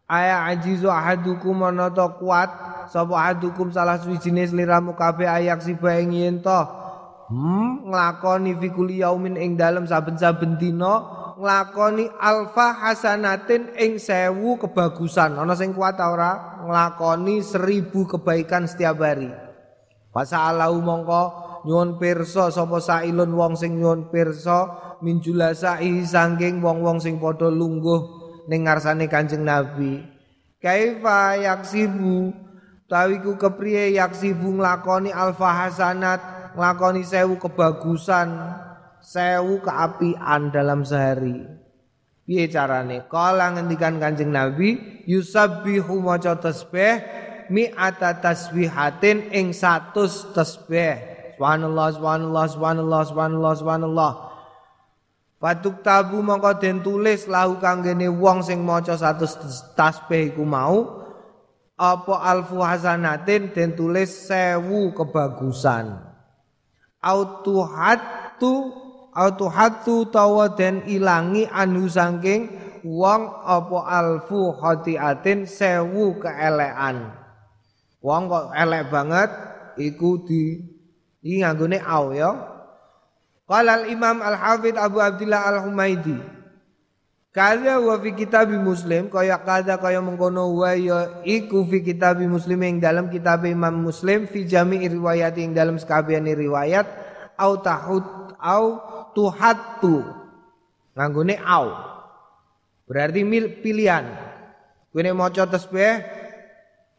[0.06, 2.50] aya ajizu ahadukum ana kuat
[2.94, 6.62] sapa ahadukum salah suwijine sliramu kabeh ayak siba ing yen to
[7.34, 15.36] hmm nglakoni fi kulli yaumin ing dalem saben-saben dina nglakoni alfa hasanatin ing sewu kebagusan.
[15.36, 19.30] Ana sing kuat ora nglakoni seribu kebaikan setiap hari.
[20.16, 21.24] Fasalahu mongko
[21.68, 24.72] nyuwun pirsa sapa sailun wong sing nyuwun pirsa
[25.04, 30.02] min julasai saking wong-wong sing padha lungguh ning ngarsane Kanjeng Nabi.
[30.62, 32.34] Kaifa yaksibu
[32.90, 36.22] tawiku kepriye yaksibu nglakoni alfa hasanat
[36.58, 38.34] nglakoni sewu kebagusan
[39.04, 41.46] sewu keapian dalam sehari.
[42.26, 43.06] Piye carane?
[43.06, 47.06] Kala ngendikan Kanjeng Nabi, yusabbihu maca tasbih
[47.54, 50.98] mi'ata tasbihatin ing 100 tasbih.
[51.38, 54.12] Subhanallah subhanallah subhanallah subhanallah subhanallah.
[55.46, 61.06] Fatuk tabu mongko den tulis lahu kanggene wong sing maca 100 tasbih iku mau
[61.78, 66.02] apa alfu hasanatin den tulis sewu kebagusan.
[66.98, 68.74] Autuhatu
[69.14, 72.50] autu hatu tawa den ilangi anhu sangking
[72.82, 77.14] wong apa alfu khatiatin sewu keelekan
[78.02, 79.30] wong kok elek banget
[79.78, 80.58] iku di
[81.22, 82.55] iki nganggone au ya
[83.46, 86.18] Qala al-Imam Al-Hafidh Abu Abdullah Al-Humaidi
[87.36, 92.64] Kada wa fi kitab Muslim kaya kada kaya mengkono wa ya iku fi kitab Muslim
[92.64, 96.88] ing dalam kitab Imam Muslim fi jami' riwayat ing dalam sekabehane riwayat
[97.36, 98.08] au tahut
[98.40, 98.66] au
[99.12, 100.08] tuhatu.
[100.96, 101.76] Nganggone au.
[102.88, 104.08] Berarti mil pilihan.
[104.96, 106.08] Kowe nek maca tasbih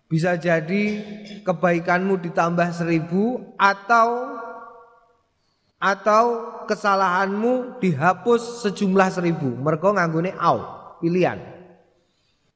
[0.04, 1.00] bisa jadi
[1.48, 4.36] kebaikanmu ditambah seribu atau
[5.76, 6.24] atau
[6.64, 9.48] kesalahanmu dihapus sejumlah seribu.
[9.60, 10.58] Mereka nganggone au
[11.00, 11.38] pilihan.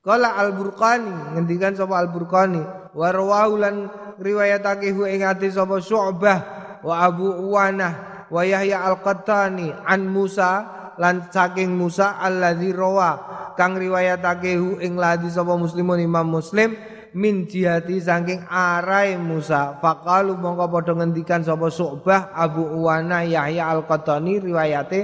[0.00, 2.64] Kala Al-Burqani ngendikan sapa Al-Burqani
[2.96, 3.74] wa rawahu lan
[4.16, 6.38] riwayatake hu ing ati sapa Syu'bah
[6.80, 10.64] wa Abu Uwanah wa Yahya al-Qattani an Musa
[10.96, 13.28] lan saking Musa alladzi rawa.
[13.61, 16.72] Kang riwayatake hu ing ladi sapa muslimun Imam Muslim
[17.14, 19.79] min jihati saking arai Musa.
[19.79, 25.01] Faqalu mongko padha ngendikan sapa Su'bah Abu Uwana Yahya al-Qattani riwayate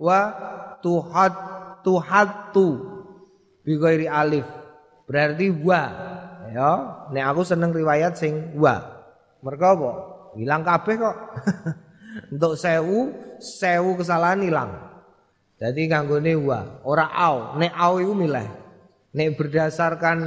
[0.00, 0.32] wa
[0.80, 1.32] tuhat
[1.84, 2.68] tuhatu
[3.64, 4.46] bi ghairi alif.
[5.08, 5.82] Berarti wa.
[6.50, 6.70] Ya
[7.14, 8.78] nek aku seneng riwayat sing wa.
[9.40, 9.90] Mergo apa?
[10.36, 11.16] Hilang kabeh kok.
[12.34, 14.70] Untuk sewu, sewu kesalahan hilang.
[15.60, 17.54] Jadi kanggone wa, ora au.
[17.60, 18.48] Nek au iku milih.
[19.14, 20.18] Nek berdasarkan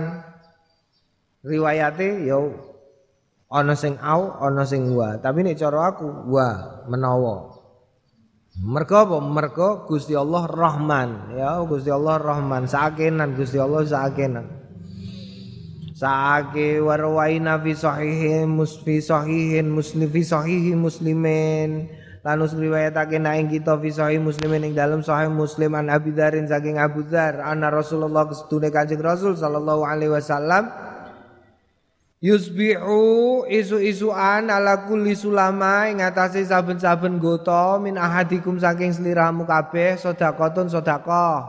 [1.43, 2.39] riwayate ya
[3.53, 5.19] ana sing au, ana sing wa.
[5.21, 7.53] Tapi nek cara aku wa menawa.
[8.63, 9.17] Mergo apa?
[9.17, 14.45] Mergo Gusti Allah Rahman, ya Gusti Allah Rahman, sakenan Gusti Allah sakenan.
[15.93, 21.85] Sa'ake warwaina fi sahihin musfi sahihin muslim fi sahihi muslimin
[22.25, 26.79] lanus riwayatake ing kita fi sahih muslimin ing dalam sahih muslim an Abi Dzarin saking
[26.81, 30.71] Abu Dzar anna Rasulullah kesedune Kanjeng Rasul sallallahu alaihi wasallam
[32.23, 40.71] Yusbihu isu-isuan ala kulli sulama ing atase saben-saben gota min ahadikum saking sliramu kabeh sedekahun
[40.71, 41.43] sedekah.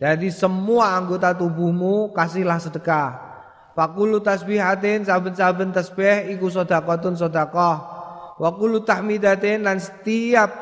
[0.00, 3.20] Jadi semua anggota tubuhmu kasihlah sedekah.
[3.76, 7.76] Fakulu tasbihatin saben-saben tasbih iku sedekahun sedekah.
[8.40, 10.56] Wa kullu tahmidatin lan setiap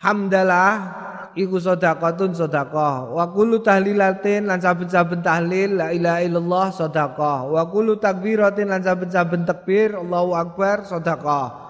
[0.00, 1.04] hamdalah
[1.36, 3.12] iku sedekahun sedekah.
[3.12, 7.38] Wa kullu tahlilatin lan saben-saben tahlil la ilaha illallah sedekah.
[7.52, 11.68] Wa kullu takbiratin lan saben-saben takbir Allahu akbar sedekah.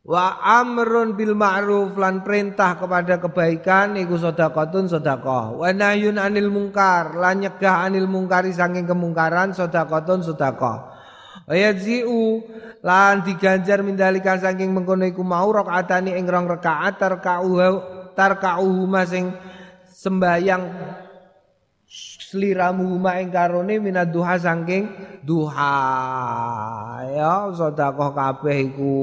[0.00, 5.54] Wa amrun bil ma'ruf lan perintah kepada kebaikan iku sedekahun sedekah.
[5.54, 10.78] Wa nahyun anil mungkar lan nyegah anil mungkari saking kemungkaran sedekahun sedekah.
[11.46, 12.42] Wa yadziu
[12.82, 17.52] lan diganjar mindalikan saking mengkono iku mau rakaatani ing rong rakaat tarka'u
[18.20, 19.32] tarka'u sing
[19.88, 20.64] sembayang
[22.28, 24.92] sliramu huma ing karone minad duha saking
[25.24, 25.72] duha.
[27.08, 29.00] Ya sedekah kabeh iku.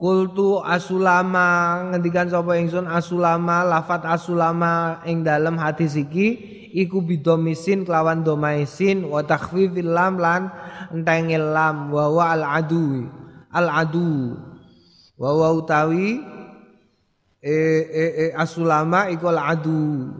[0.00, 6.26] Kultu asulama ngendikan sapa ingsun asulama lafat asulama ing dalam hati siki
[6.72, 10.48] iku bidomisin kelawan domaisin wa takhfifil lam lan
[10.88, 13.12] entengil lam wa al adui
[13.52, 14.40] al adu
[15.20, 16.24] wa utawi
[17.40, 17.56] e
[17.88, 20.12] e, e asulama iku adu.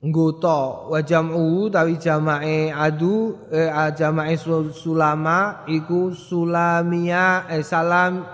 [0.00, 4.32] Nggoto wa jam'u tawi jamae adu eh, jamae
[4.72, 8.24] sulama iku sulamia eh, salam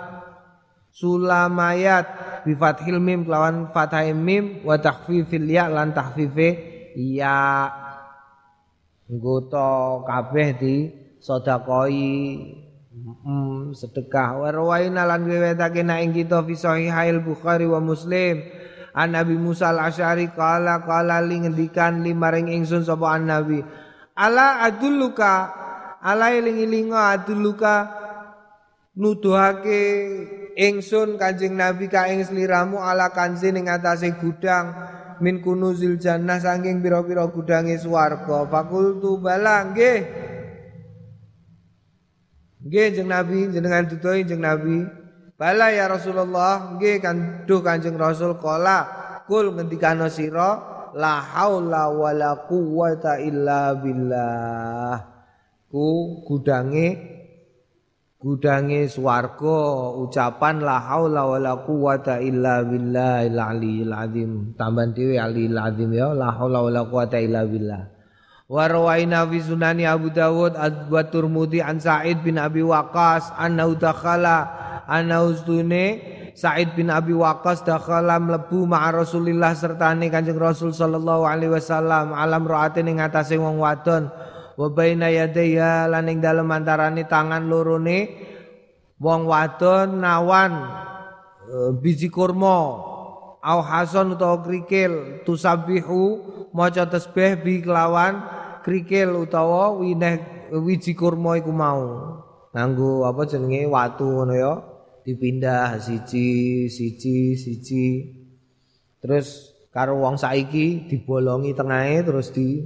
[0.95, 2.07] sulamayat
[2.47, 6.49] bi fathil mim lawan fathai mim wa takhfifil ya lan takhfife
[6.95, 7.67] ya.
[9.11, 10.77] Nggoto kabeh di
[11.19, 12.66] sedekoi
[12.97, 18.41] mm, sedekah wa rawaina lan riwayatake nek ing kita fi sahihail bukhari wa muslim
[18.97, 23.61] An Nabi Musa al-Asy'ari kala kala li ngendikan limaring ingsun sapa an Nabi.
[24.17, 25.53] Ala adulluka
[26.01, 27.93] ala eling-elinga adulluka
[28.97, 29.85] nuduhake
[30.57, 34.73] ingsun Kanjeng Nabi ka ing sliramu ala kanzi ning atase gudang
[35.21, 38.49] min kunuzil jannah saking pira-pira gudange swarga.
[38.49, 40.26] Fakultu bala nggih.
[42.67, 44.77] Nggih Kanjeng Nabi jenengan dudohi Kanjeng Nabi.
[45.37, 52.49] Bala ya Rasulullah, nggih kan duh Kanjeng Rasul kala kul ngendikano sira la haula wala
[52.51, 54.97] quwata illa billah.
[55.71, 57.15] Ku gudange
[58.17, 59.59] gudange swarga
[60.03, 64.57] ucapan la haula wala quwata illa billahil aliyil azim.
[64.59, 67.96] Tambahan dhewe aliyil azim ya la haula wala quwata illa billah.
[68.47, 70.55] Wa rawaina fi sunani Abu Dawud
[70.87, 74.47] wa Turmudi an Sa'id bin Abi Waqqas annahu dakhala
[74.87, 81.49] ana ustune Said bin Abi Waqqas dakhala mlebu ma'a Rasulillah sertane Kanjeng Rasul sallallahu alaihi
[81.49, 84.13] wasallam alam raate ning atase wong wadon.
[84.53, 86.53] Wa baina yadayya lan ing dalem
[87.09, 88.13] tangan lorone
[89.01, 90.53] wong wadon nawan
[91.41, 92.85] e, biji kurma
[93.41, 96.21] au hasan utawa krikil tusabihu
[96.53, 98.36] maca tasbih bi kelawan
[98.67, 101.87] krikil utawa wineh wiji kurma iku mau.
[102.51, 103.71] Nganggo apa jenenge?
[103.71, 104.53] Watu ngono ya.
[105.07, 107.87] Dipindah siji siji siji.
[108.99, 112.59] Terus karo wong saiki dibolongi tengahe terus di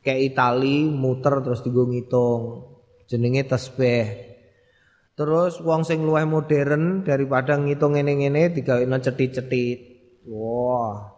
[0.00, 2.64] kayak Itali muter terus digo ngitung.
[3.04, 4.24] Jenenge tasbih
[5.18, 9.78] terus wong sing luwih modern daripada ngitung ngene-ngene digaweno cetit-cetit
[10.24, 11.10] wah.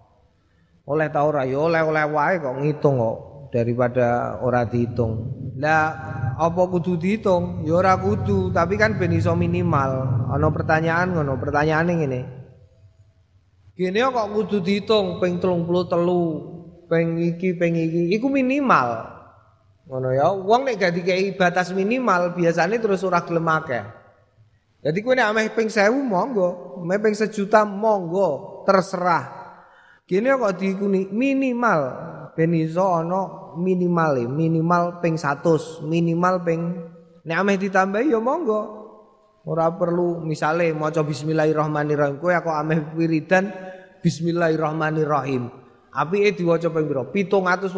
[0.89, 1.47] Oleh tau ora?
[1.47, 5.87] Ya oleh-oleh wae kok ngitung kok daripada ora dihitung lah
[6.41, 7.69] apa kudu dihitung?
[7.69, 10.25] Ya ora kudu, tapi kan ben iso minimal.
[10.33, 12.21] Ana pertanyaan ngono, pertanyaane ngene.
[13.77, 18.17] Gene kok kudu dihitung ping 33, ping iki, ping iki.
[18.17, 19.05] Iku minimal.
[19.85, 20.33] Ngono ya.
[20.33, 23.85] Wong nek gak dikei batas minimal, biasanya terus ora gelem akeh.
[24.81, 29.29] Jadi kowe nek ameh ping 1000 monggo, ameh ping sejuta monggo, terserah.
[30.09, 36.61] Gene kok diikuni minimal ben iso ana minimal minimal ping 100 minimal ping
[37.27, 38.79] nek ameh ditambahi ya monggo.
[39.49, 43.49] Ora perlu misale maca bismillahirrahmanirrahim kowe kok ameh wiridan
[44.05, 45.49] bismillahirrahmanirrahim.
[45.91, 47.03] Apike diwaca ping pira?
[47.09, 47.75] 786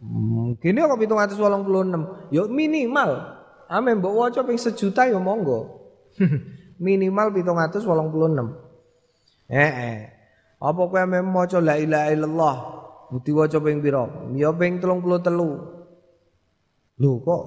[0.00, 3.10] hmm, kene kok 786 ya minimal.
[3.68, 5.80] Ameh mbok waca ping sejuta ya monggo.
[6.84, 8.64] Minimal 786
[9.50, 9.98] eh eh
[10.56, 12.54] apa kowe ameh maca la ilaha illallah
[13.22, 14.02] Diwaca ping pira?
[14.34, 16.98] Ya ping 33.
[16.98, 17.42] Lho kok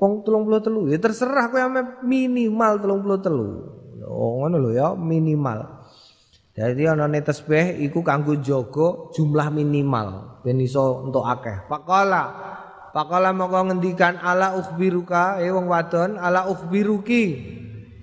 [0.00, 0.92] pong 33?
[0.92, 4.08] Ya terserah kowe ame minimal 33.
[4.08, 5.84] Oh ngono lho ya, minimal.
[6.52, 11.64] Jadi ana tasbih iku kanggo jaga jumlah minimal ben iso entuk akeh.
[11.64, 12.52] Faqala
[12.92, 17.24] Faqala moko ngendikan ala ukhbiruka eh wong wadon ala ukhbiruki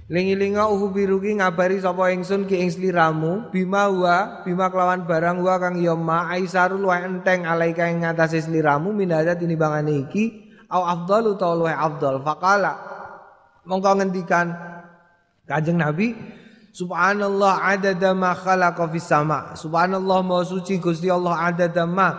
[0.10, 5.62] Lingi-linga uhu biruki ngabari sapa ingsun ki ing sliramu bima wa bima kelawan barang wa
[5.62, 11.38] kang ya ma aisarul wa enteng alaika ing ngatasé sliramu minada tinimbangane iki au afdalu
[11.38, 12.26] ta luwe afdal.
[12.26, 12.74] Faqala
[13.70, 14.49] mongko ngendikan
[15.45, 16.18] Kanjeng Nabi
[16.74, 19.53] Subhanallah adada ma khalaqa fis sama.
[19.53, 22.10] Subhanallah maha suci Gusti Allah adada ma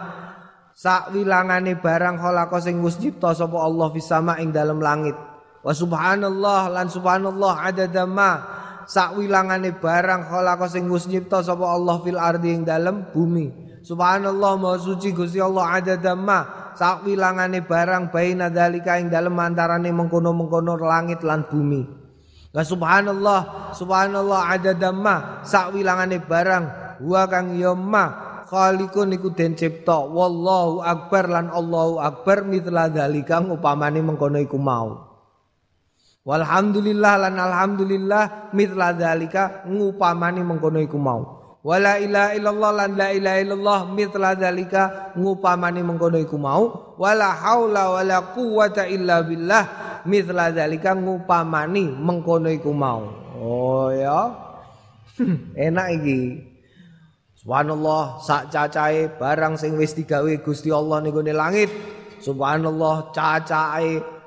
[0.78, 5.29] sak wilangane barang khalaqa sing wis cipta sapa Allah fis sama ing dalam langit
[5.60, 8.40] Wa subhanallah lan subhanallah adada ma
[8.88, 13.76] sak wilangane barang khalaqa sing wis nyipta sapa Allah fil ardi ing dalem bumi.
[13.84, 19.92] Subhanallah maha suci Gusti Allah adada ma sak wilangane barang baina dalika ing dalem antarane
[19.92, 21.84] mengkono-mengkono langit lan bumi.
[22.56, 26.64] Wa subhanallah subhanallah adada ma sak wilangane barang
[27.04, 28.04] wa kang ya ma
[28.48, 35.09] khaliqun iku den cipta wallahu akbar lan Allahu akbar mitla dalika upamane mengkono iku mau.
[36.20, 41.40] Walhamdulillah lan alhamdulillah mitla dzalika ngupamani mengkono iku mau.
[41.60, 46.96] Wala ilaha illallah lan la ilaha illallah mitla dzalika ngupamani mengkono iku mau.
[47.00, 49.64] Wala haula wala quwata illa billah
[50.04, 53.08] mithla zalika ngupamani mengkono iku mau.
[53.40, 54.36] Oh ya.
[55.66, 56.20] Enak iki.
[57.40, 61.72] Subhanallah sak cacahe barang sing wis digawe Gusti Allah ning langit.
[62.20, 64.19] Subhanallah cacahe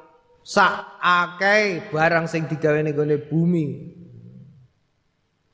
[0.43, 2.95] sak akeh barang sing digawe ning
[3.31, 3.65] bumi.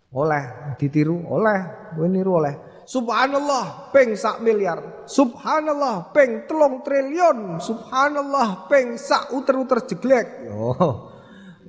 [0.09, 2.55] Oleh ditiru, oleh, kowe niru oleh.
[2.89, 5.05] Subhanallah peng sak miliar.
[5.05, 7.61] Subhanallah peng telung triliun.
[7.61, 10.49] Subhanallah peng sak uter-uter jeglek.
[10.49, 11.13] Oh.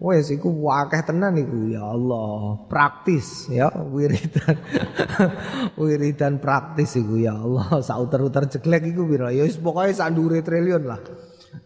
[0.00, 2.64] Wes iku wakeh tenan iku ya Allah.
[2.64, 4.56] Praktis ya wiridan.
[5.84, 7.84] wiridan praktis iku ya Allah.
[7.84, 9.28] Sak uter-uter jeglek iku piro?
[9.28, 11.04] Ya wis pokoke sak triliun lah.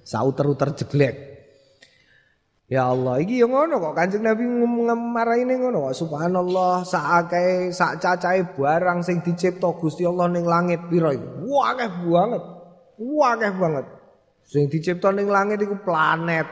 [0.03, 1.34] Sak uter-uter jeglek.
[2.65, 6.01] Ya Allah, iki yang ngono kok Kanjeng Nabi ngemaraine ngono kok.
[6.01, 11.13] Subhanallah, sak akeh sak cacahe barang sing dicipta Gusti Allah ning langit pira?
[11.45, 12.43] Wah, akeh banget.
[12.97, 13.85] Wah, akeh banget.
[14.49, 16.49] Sing dicipta ning langit iku planet.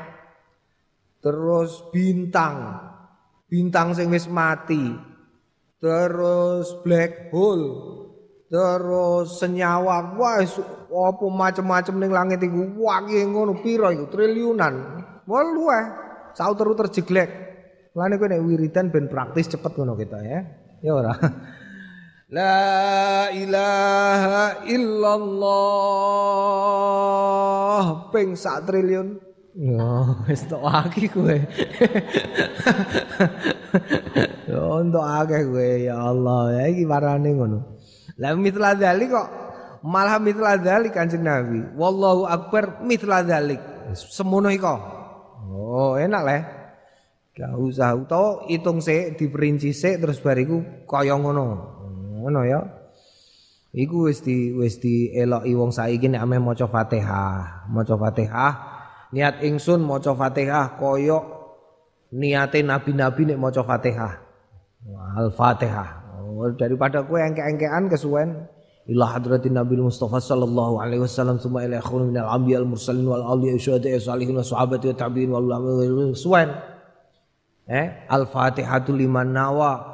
[1.25, 2.77] Terus bintang.
[3.49, 4.93] Bintang sing wis mati.
[5.81, 7.67] Terus black hole.
[8.53, 10.13] Terus senyawa.
[10.13, 10.45] Wah,
[11.09, 12.85] apa macam-macam ning langit iku.
[12.85, 14.13] Wah, ngono pira iku?
[14.13, 14.75] Triliunan.
[15.25, 16.02] Wah, luweh.
[16.35, 17.31] Sauter-uter jeglek.
[17.93, 20.41] Lane kowe nek wiridan ben praktis cepet ngono kita ya.
[20.81, 21.13] Ya ora.
[22.33, 25.53] La ilaha illallah
[28.09, 29.21] ping sak triliun.
[29.77, 31.37] Oh, wis tok aki kowe.
[34.49, 36.57] Yo entuk akeh kowe ya Allah.
[36.57, 37.77] Ya iki warane ngono.
[38.17, 39.29] Lah mitra dzalik kok
[39.85, 41.61] malah mitra dzalik Kanjeng Nabi.
[41.77, 43.61] Wallahu akbar mitra dzalik.
[43.93, 45.02] Semono iko.
[45.53, 46.43] Oh, enak lah.
[47.33, 51.45] Gak usah utawa hitung sik diperinci sik terus bariku kaya ngono.
[52.21, 52.61] Ngono ya.
[53.73, 57.69] Iku wis di wis dieloki wong saiki nek ame maca Fatihah.
[57.73, 58.53] Maca Fatihah
[59.17, 61.19] niat ingsun maca Fatihah kaya
[62.13, 64.13] niate nabi-nabi nek maca Fatihah.
[65.17, 66.21] Al-Fatihah.
[66.21, 68.45] Oh, daripada kowe engke-engkean kesuwen
[68.91, 73.23] ila hadratin Nabi Mustafa sallallahu alaihi wasallam summa ila akhir minal anbiya al mursalin wal
[73.23, 75.47] awliya syuhada salihin wa sahabati wa tabi'in wal
[76.19, 76.51] suwan
[77.71, 79.93] eh al fatihatu liman nawa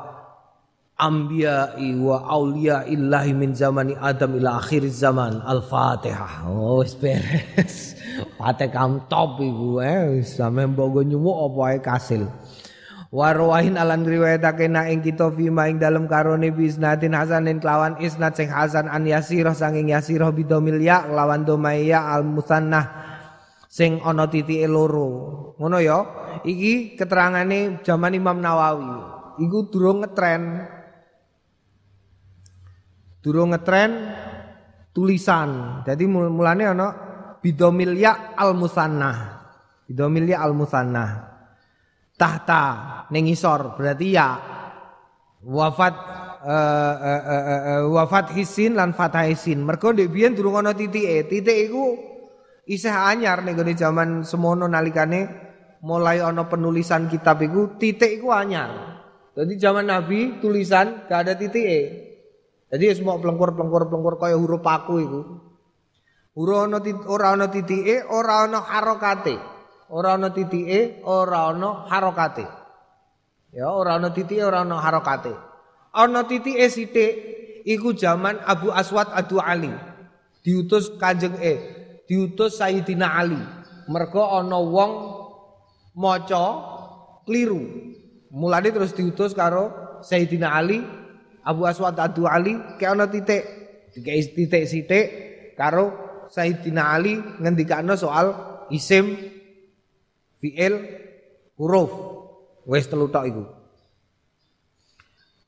[0.99, 5.39] anbiya wa auliya illahi min zamani adam ila akhir zaman.
[5.47, 7.95] Al fatihah oh wis beres.
[8.39, 10.27] Fatihah top iku eh.
[10.27, 12.27] Sampe mbok nyuwuk apa ae kasil
[13.09, 18.53] Warwahin alan riwayatake na ing kita fima ing dalem karone bisnatin hasanin kelawan isnad sing
[18.53, 22.85] hasan an yasirah sanging yasirah bidomil ya lawan domaya al musannah
[23.65, 25.09] sing ana titike loro.
[25.57, 25.99] Ngono ya.
[26.45, 28.93] Iki keterangane zaman Imam Nawawi.
[29.41, 30.69] Iku durung ngetren.
[33.25, 33.91] Durung ngetren
[34.93, 35.81] tulisan.
[35.81, 36.89] Jadi mulane ana
[37.41, 39.17] bidomil ya al musannah.
[39.89, 41.28] Bidomil ya al musannah
[42.19, 42.63] tahta
[43.15, 44.29] ning isor berarti ya
[45.47, 45.95] wafat
[46.43, 49.63] uh, uh, uh, wafat hisin lan fatah hisin.
[49.63, 51.95] Mergo ndek biyen durung ana titike titik iku
[52.67, 55.31] isih anyar ning gone jaman semono nalikane
[55.87, 58.99] mulai ana penulisan kitab iku titik iku anyar.
[59.39, 62.11] Jadi zaman Nabi tulisan gak ada titike.
[62.69, 65.21] Jadi semua pelengkur-pelengkur pelengkur kaya huruf paku iku.
[66.39, 69.58] Ora ana ora ana titike ora harokate
[69.91, 72.47] ora ana titike, ora ana harokate.
[73.53, 75.33] Ya, ora ana titike, ora ana harokate.
[75.93, 77.13] Ana titike sithik
[77.65, 79.73] iku zaman Abu Aswad Adu Ali.
[80.45, 81.55] Diutus Kanjeng E,
[82.09, 83.41] diutus Sayyidina Ali.
[83.89, 84.93] Mergo ana wong
[85.97, 86.45] maca
[87.25, 87.61] kliru.
[88.33, 89.73] Mulane terus diutus karo
[90.05, 90.85] Sayyidina Ali,
[91.45, 93.45] Abu Aswad Adu Ali, ke ana titik.
[93.93, 95.07] Dikai titik sithik
[95.57, 95.91] karo
[96.29, 98.37] Sayyidina Ali ngendikane soal
[98.69, 99.17] isim
[100.39, 100.75] fiil
[101.59, 101.91] huruf
[102.67, 103.45] wis telu tok iku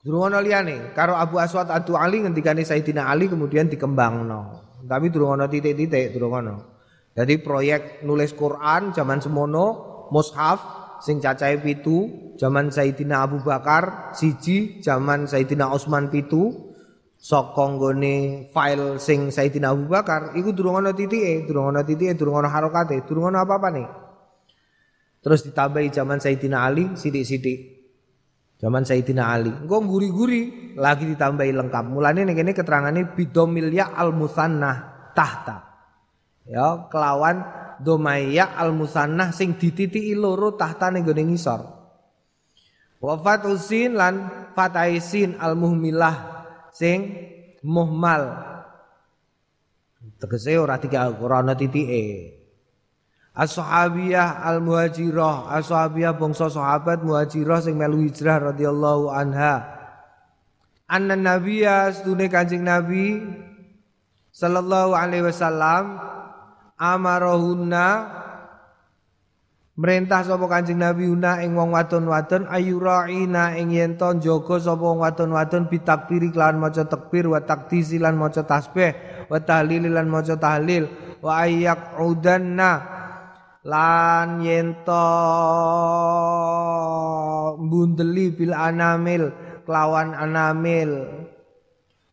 [0.09, 4.65] ana liyane karo Abu Aswad Adu Ali ngendikane Sayyidina Ali kemudian dikembangno.
[4.81, 6.57] Tapi durung ana titik-titik, durung ana.
[7.13, 9.65] Jadi proyek nulis Quran zaman semono
[10.09, 16.73] mushaf sing cacahe pitu zaman Sayyidina Abu Bakar siji zaman Sayyidina Utsman pitu
[17.21, 22.41] saka nggone file sing Sayyidina Abu Bakar iku durung ana titike, durung ana titike, durung
[22.41, 23.87] ana harokate, durung ana apa-apa nih.
[25.21, 27.81] Terus ditambahi zaman Sayyidina Ali sidik-sidik.
[28.57, 29.53] Zaman Sayyidina Ali.
[29.53, 31.85] Engko guri-guri lagi ditambahi lengkap.
[31.89, 35.69] Mulane ning kene keterangane bidomil ya al musannah tahta.
[36.49, 37.45] Ya, kelawan
[37.77, 41.61] domaya al musannah sing dititiki loro tahta ning gone ngisor.
[43.01, 46.17] Wa fatusin lan fataisin al muhmilah
[46.73, 47.13] sing
[47.61, 48.41] muhmal.
[50.17, 52.40] Tegese ora tiga ora ana titike.
[53.31, 59.81] As-sahabiyah al-muhajirah, as-sahabiyah bangsa sahabat muhajirah sing melu hijrah radhiyallahu anha.
[60.91, 63.23] Anna nabiyya sedune Kanjeng Nabi
[64.35, 65.95] sallallahu alaihi wasallam
[66.75, 68.19] amarahunna
[69.79, 74.99] Merintah sapa Kanjeng Nabi una ing wong wadon-wadon ayuraina ing yen to jaga sapa wong
[74.99, 78.91] wadon-wadon bitakbiri kelawan maca takbir wa takdisi lan maca tasbih
[79.31, 80.91] wa tahlil lan maca tahlil
[81.23, 81.95] wa ayyak
[83.61, 85.09] lan yento
[87.61, 89.29] bundeli bil anamil
[89.65, 90.91] kelawan anamil.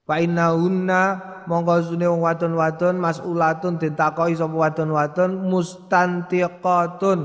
[0.08, 1.02] Fa innahunna
[1.44, 7.20] monggo sune wong wadon-wadon mas'ulatun ditakoki sapa wadon-wadon mustantiqatun.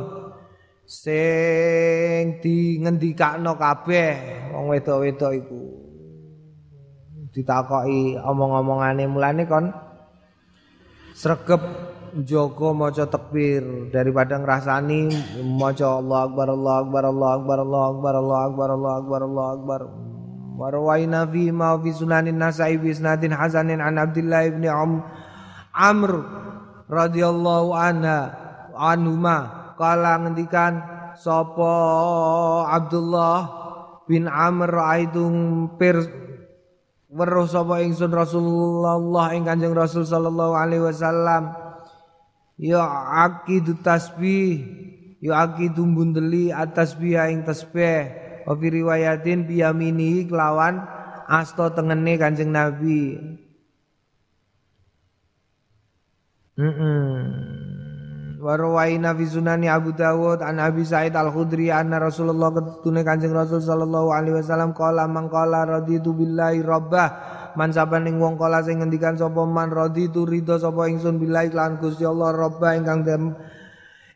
[0.83, 5.63] Sing di ngendikakno kabeh wong wedok-wedok iku.
[7.31, 9.71] Ditakoki omong-omongane mulane kon
[11.15, 11.63] sregep
[12.21, 13.89] Joko maca takbir.
[13.89, 15.09] Daripada ngrasani
[15.41, 19.81] maca Allah akbar Allah akbar Allah akbar Allah akbar Allah akbar Allah akbar Allah akbar.
[20.53, 25.01] Warwaina fi ma fi sunanin nasai bi isnadin hasanin an Abdullah ibn Am
[25.73, 26.11] Amr
[26.85, 28.19] radhiyallahu anha
[28.77, 29.73] anhuma.
[29.73, 30.85] Kala ngendikan
[31.17, 31.73] sapa
[32.69, 33.39] Abdullah
[34.05, 35.97] bin Amr aitung pir
[37.09, 41.62] weruh sapa ingsun Rasulullah ing Kanjeng Rasul sallallahu alaihi wasallam
[42.57, 42.83] ya
[43.25, 44.63] akidu tasbih
[45.23, 48.21] ya akidu bundeli atas biya ing tasbih.
[48.43, 50.83] Wa fi riwayatin biyamini kelawan
[51.31, 53.15] asto tengene Kanjeng Nabi.
[56.53, 57.63] Mm -mm.
[58.43, 64.11] Warwaina fi sunani Abu Dawud an Abi Sa'id Al-Khudri anna Rasulullah ketune Kanjeng Rasul sallallahu
[64.11, 67.07] alaihi wasallam qala man qala raditu billahi rabbah
[67.53, 72.03] man sabaning wong kala sing ngendikan sapa man raditu ridho sapa ingsun billahi lan Gusti
[72.03, 73.33] Allah robba ingkang dem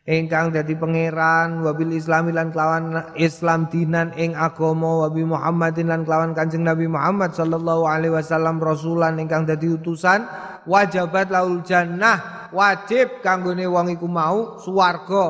[0.08, 6.32] ingkang dadi pangeran wabil islami lan kelawan Islam dinan ing agama wabi Muhammadin lan kelawan
[6.32, 10.24] Kanjeng Nabi Muhammad sallallahu alaihi wasallam rasulan ingkang dadi utusan
[10.64, 15.26] wajabat laul jannah wajib kanggone wong iku mau swarga.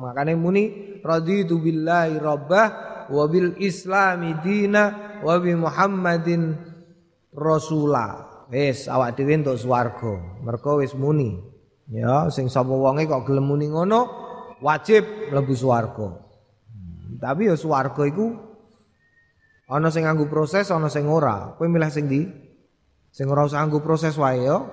[0.00, 0.64] Makane muni
[1.04, 2.66] raditu billahi rabbah
[3.12, 6.73] wabil islami dina wabi Muhammadin
[7.34, 8.30] rasula.
[8.48, 10.40] Wis awak dhewe entuk swarga.
[10.40, 11.36] Mergo wis muni.
[11.90, 14.08] Ya, sing sapa wonge kok gelem muni ngono,
[14.64, 16.16] wajib mlebu swarga.
[16.16, 18.32] Hmm, tapi ya swarga iku
[19.68, 21.52] ana sing nganggo proses, ana sing ora.
[21.60, 22.24] Kowe milih sing ndi?
[23.12, 24.64] Sing ora usah nganggo proses wae ya.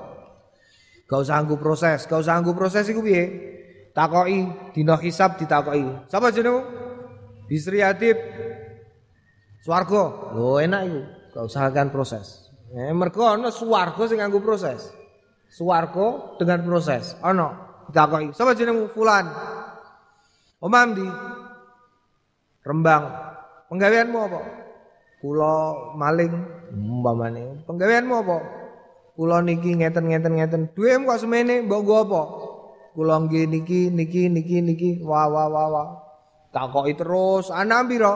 [1.12, 3.24] Gak usah nganggo proses, gak usah nganggo proses iku piye?
[3.92, 6.08] Takoki dina hisab ditakoki.
[6.08, 6.64] Sapa jenengmu?
[7.52, 8.16] Bisri Atib.
[9.68, 10.32] Swarga.
[10.32, 11.02] Lho enak iku.
[11.36, 12.51] Gak usahkan proses.
[12.72, 14.88] Eh mergo ana swarga sing nganggo proses.
[15.52, 17.20] Swarga dengan proses.
[17.20, 17.52] Ana
[17.92, 19.28] ditakoki, "Sapa jenengmu?" Fulan.
[20.64, 21.08] Omam di
[22.62, 23.04] Rembang.
[23.68, 24.42] Penggaweanmu apa?
[25.20, 25.54] Kula
[25.98, 26.34] maling
[26.70, 27.66] umpamane.
[27.66, 28.38] Penggaweanmu apa?
[29.18, 30.62] Kula niki ngeten-ngeten ngeten.
[30.78, 32.22] Duwem kok semene mbok nggo apa?
[32.94, 35.88] Kula nggih niki niki niki niki wah wah wah wah.
[36.52, 38.14] Takoki terus, anak pira?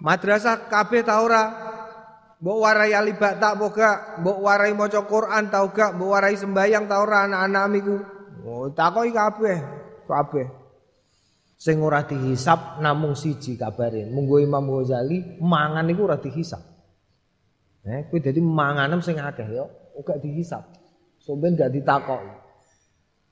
[0.00, 1.63] Madrasah kabeh ta ora?
[2.44, 7.08] Mbok warai alibak tak boga, mbok warai maca Quran tau gak, mbok warai sembayang tau
[7.08, 7.96] ora anak-anak miku.
[8.44, 9.64] Oh, takoki kabeh,
[10.04, 10.46] kabeh.
[11.56, 14.04] Sing ora dihisap namung siji kabare.
[14.12, 16.60] Munggo Imam Ghazali mangan iku ora dihisap.
[17.88, 19.64] Eh, kuwi dadi manganem sing akeh ya,
[19.96, 20.68] ora dihisap.
[21.24, 22.28] Somben gak ditakoki.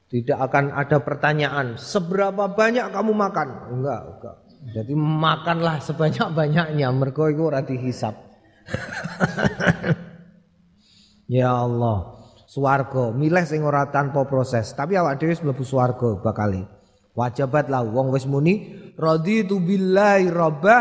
[0.08, 3.48] Tidak akan ada pertanyaan, seberapa banyak kamu makan?
[3.76, 4.36] Enggak, enggak.
[4.72, 8.31] Jadi makanlah sebanyak-banyaknya, mergo iku ora dihisap.
[11.40, 16.82] ya Allah, swarga milih sing ora tanpa proses, tapi awak dhewe mlebu swarga bakali.
[17.12, 20.76] Wajabat lah wong wis muni raditu billahi rabba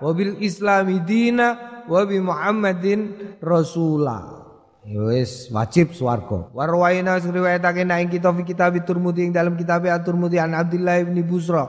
[0.00, 3.00] wa bil islami dina wa bi Muhammadin
[3.40, 4.44] rasula.
[4.84, 6.52] Ya wis wajib swarga.
[6.56, 11.20] Warwaina sing riwayatake nek kita fi kitab Turmudi ing dalam kitab At-Turmudi an Abdullah bin
[11.24, 11.68] Busra.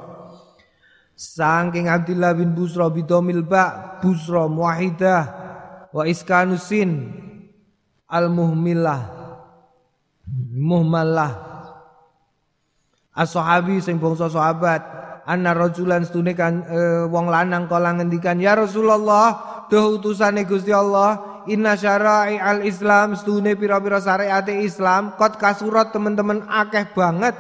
[1.16, 5.41] Saking Abdullah bin Busra bidomil ba Busra muahidah
[5.92, 7.12] wa iskanusin
[8.08, 9.22] al muhmilah
[10.56, 11.52] muhmalah.
[13.12, 14.80] As-sahabi sing bangsa sahabat
[15.28, 16.80] anna rajulan stune kan e,
[17.12, 19.36] wong lanang kala ngendikan ya Rasulullah
[19.68, 26.48] duh utusane Gusti Allah inna syara'i al Islam stune pira-pira syariat Islam kot kasurat teman-teman
[26.48, 27.36] akeh banget.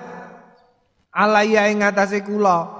[1.11, 2.79] Alaya ing ngatasé kula.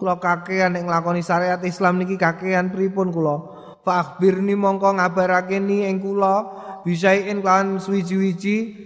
[0.00, 6.04] Kula kakean nek nglakoni syariat Islam niki kakean pripun kula Fakhbirni mongko ngabarake ni ing
[6.04, 6.44] kula
[6.84, 8.76] bisain kan suwi-wiji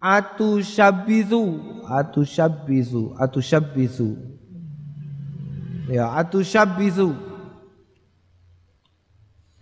[0.00, 1.44] atu syabbizu
[1.84, 4.16] atu syabbizu atu syabbizu
[5.92, 7.12] ya atu syabbizu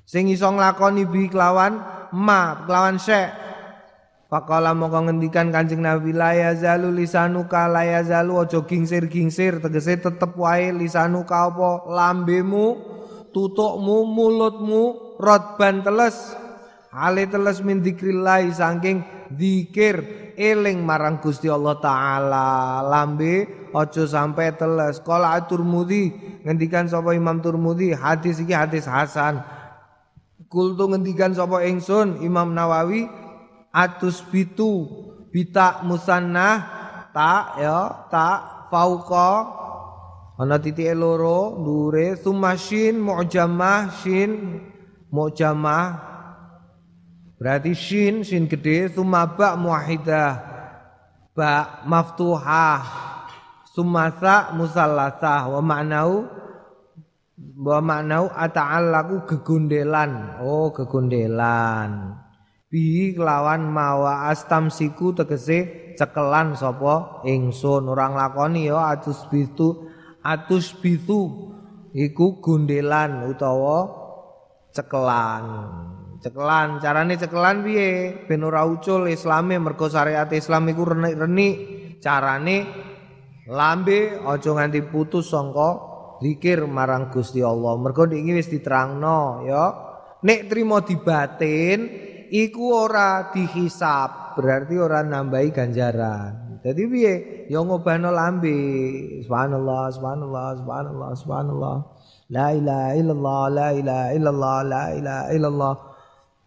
[0.07, 1.83] sing iso nglakoni bi kelawan
[2.15, 3.51] ma kelawan syek
[4.29, 10.69] Faqala moko ngendikan Kanjeng Nabi la yazalu lisanuka la yazalu aja gingsir-gingsir tegese tetep wae
[10.69, 12.77] lisanuka apa lambemu
[13.35, 16.35] tutukmu mulutmu rotban teles.
[16.89, 19.05] Ale teles min dzikrillah saking
[19.37, 20.01] zikir
[20.39, 22.81] eling marang Gusti Allah taala.
[22.87, 25.03] Lambe aja sampai teles.
[25.05, 26.15] Kala Turmudi
[26.47, 29.45] ngendikan sapa Imam Turmudi hadis iki hadis hasan.
[30.49, 33.05] Kultu ngendikan sapa ingsun Imam Nawawi
[33.69, 34.89] atus bitu
[35.29, 36.65] bita musanna
[37.13, 39.58] tak ya tak fauqa
[40.39, 44.63] ana titik loro dure sumashin mu'jamah shin
[45.11, 46.07] mu'jamah.
[47.39, 50.33] Berarti shin shin gede sumaba muahidah.
[51.35, 52.83] Ba maftuhah.
[53.75, 55.51] Sumasa musallasah.
[55.51, 56.27] Wa ma'nau
[57.59, 62.19] wa ma'nau ata'allaku gegondelan oh gegondelan
[62.67, 67.25] bi kelawan mawa astamsiku tegese cekelan sapa?
[67.27, 67.91] Ingsun.
[67.91, 69.88] Orang lakoni ya atus bitu
[70.23, 71.53] atus bitu
[71.95, 73.89] iku gundelan utawa
[74.75, 75.45] cekelan.
[76.19, 78.27] Cekelan carane cekelan piye?
[78.27, 81.57] Ben ora ucul islame mergo syariat Islam iku renik-renik.
[81.99, 82.59] Carane
[83.51, 85.71] lambe aja nganti putus sangka
[86.23, 87.75] zikir marang Gusti Allah.
[87.79, 89.65] Mergo iki wis diterangno ya.
[90.19, 91.79] Nek trimo dibatin
[92.31, 96.48] iku ora dihisap, berarti ora nambahi ganjaran.
[96.63, 97.15] Jadi piye?
[97.47, 98.57] Ya ngobahno lambe.
[99.25, 101.77] Subhanallah, subhanallah, subhanallah, subhanallah.
[102.29, 105.75] La ilaha illallah, la ilaha illallah, la ilaha illallah.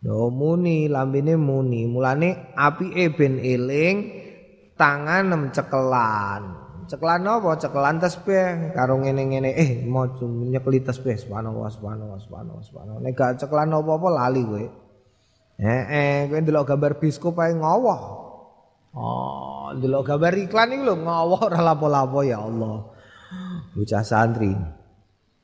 [0.02, 1.86] Yo muni lambene muni.
[1.86, 3.98] Mulane apike ben eling
[4.74, 6.42] tangan cekelan.
[6.90, 7.56] Cekelan apa?
[7.62, 13.02] Cekelan tasbih karo ngene-ngene eh mau nyekeli tasbih subhanallah subhanallah subhanallah subhanallah.
[13.06, 14.66] Nek gak cekelan apa-apa lali kowe.
[15.62, 18.31] Eh, eh, kowe ndelok gambar biskup ae ngowoh.
[19.78, 22.92] Ndelok gambar iklan iki lho ngowoh ora lapo-lapo ya Allah.
[23.76, 24.52] Bocah santri.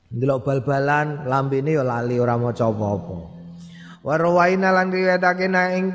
[0.08, 3.18] Ndelok bal-balan lambene ya lali ora maca apa-apa.
[4.04, 5.88] Wa rawaina lan riwayatake nang ing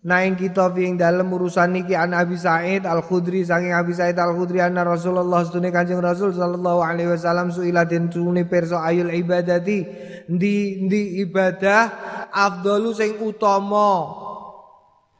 [0.00, 4.56] Naing kita ing urusan niki an Abi Sa'id Al Khudri saking Abi Sa'id Al Khudri
[4.56, 9.84] anna Rasulullah sedune Kanjeng Rasul sallallahu alaihi wasallam suila den tune perso ayul ibadati
[10.24, 11.92] ndi ndi ibadah
[12.32, 14.08] afdalu sing utama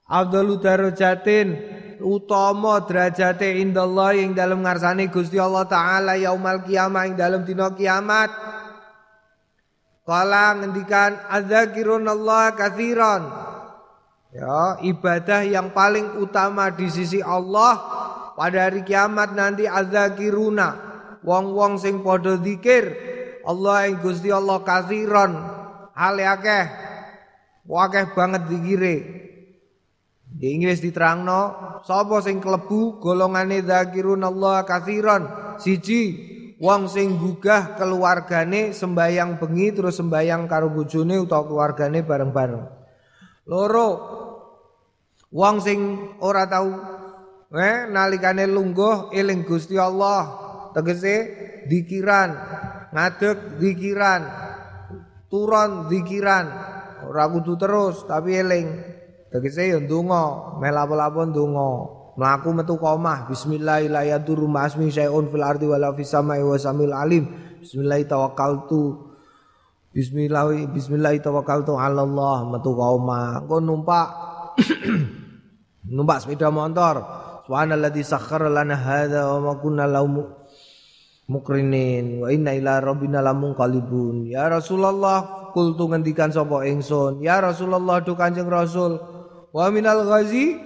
[0.09, 1.61] afdalu darajatin
[2.01, 8.33] utama derajate indallah ing dalam ngarsane Gusti Allah taala yaumal kiamah ing dalam dina kiamat.
[10.03, 13.23] Kala ngendikan adzakirun Allah katsiran
[14.31, 17.75] Ya, ibadah yang paling utama di sisi Allah
[18.39, 20.79] pada hari kiamat nanti azakiruna
[21.27, 22.95] wong-wong sing padha zikir
[23.43, 25.35] Allah ing Gusti Allah kathiron
[25.99, 26.67] hale akeh
[27.67, 28.97] akeh banget zikire
[30.39, 31.41] Inggris diterangno
[31.83, 35.27] sapa sing klebu golongane zakirun Allah kathiron
[35.59, 42.65] siji wong sing gugah keluargane sembayang bengi terus sembayang karo bojone utawa keluargane bareng-bareng.
[43.49, 43.89] Loro
[45.33, 45.79] wong sing
[46.21, 46.71] ora tahu
[47.57, 50.49] eh nalikane lungguh eling Gusti Allah.
[50.71, 51.17] Tegese
[51.67, 52.31] dikiran
[52.95, 54.23] ngadeg dikiran
[55.33, 56.47] turun dikiran.
[57.11, 58.90] Ora kudu terus tapi eling
[59.31, 60.59] tegese ya ndonga.
[60.59, 61.69] Melapo-lapo ndonga.
[62.19, 63.31] Mlaku metu komah.
[63.31, 67.25] Bismillahirrahmanirrahim masmi syai'un fil ardi wala fis samai wa samil alim.
[67.63, 69.09] Bismillah tawakkaltu.
[69.95, 72.45] Bismillah bismillah tawakkaltu Allah.
[72.45, 74.09] Metu kauma engko numpak.
[75.91, 77.03] Numpak sepeda motor.
[77.49, 80.29] Subhanalladzi sakhkhara lana hadza wa ma kunna lahu
[81.27, 82.23] mukrinin.
[82.23, 87.25] Wa inna ila rabbina lamunqalibun ya Rasulullah kultu ngendikan sapa ingsun?
[87.25, 89.03] Ya Rasulullah du Kanjeng Rasul
[89.51, 90.59] wa minal ghazi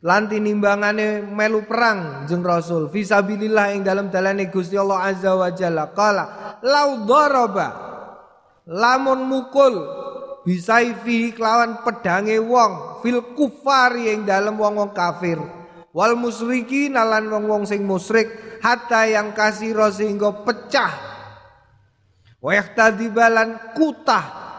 [0.00, 2.88] lan tinimbangane melu perang jeng Rasul.
[2.88, 5.92] Fisabilillah ing dalam dalane Gusti Allah azza wa jalla.
[5.92, 6.24] Qala
[6.64, 7.68] lau daraba
[8.64, 9.74] lamun mukul
[10.44, 15.40] bisaifi kelawan pedange wong fil kufari yang dalam wong-wong kafir.
[15.90, 21.10] Wal musriki nalan wong-wong sing musyrik hatta yang kasih sehingga pecah.
[22.40, 22.56] Wa
[23.12, 24.49] balan kutah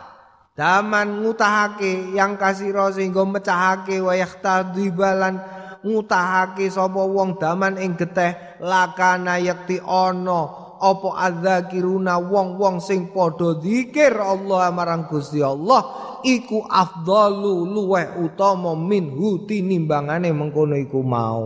[0.62, 4.14] daman ngutahake yang kasih sehingga mecahake wa
[4.93, 5.41] balan
[5.82, 14.14] ngutahake sapa wong daman ing geteh lakana yakti ono apa adzakiruna wong-wong sing padha zikir
[14.22, 15.82] Allah marang Gusti Allah
[16.22, 21.45] iku afdalu luweh utama minhu tinimbangane mengkono iku mau.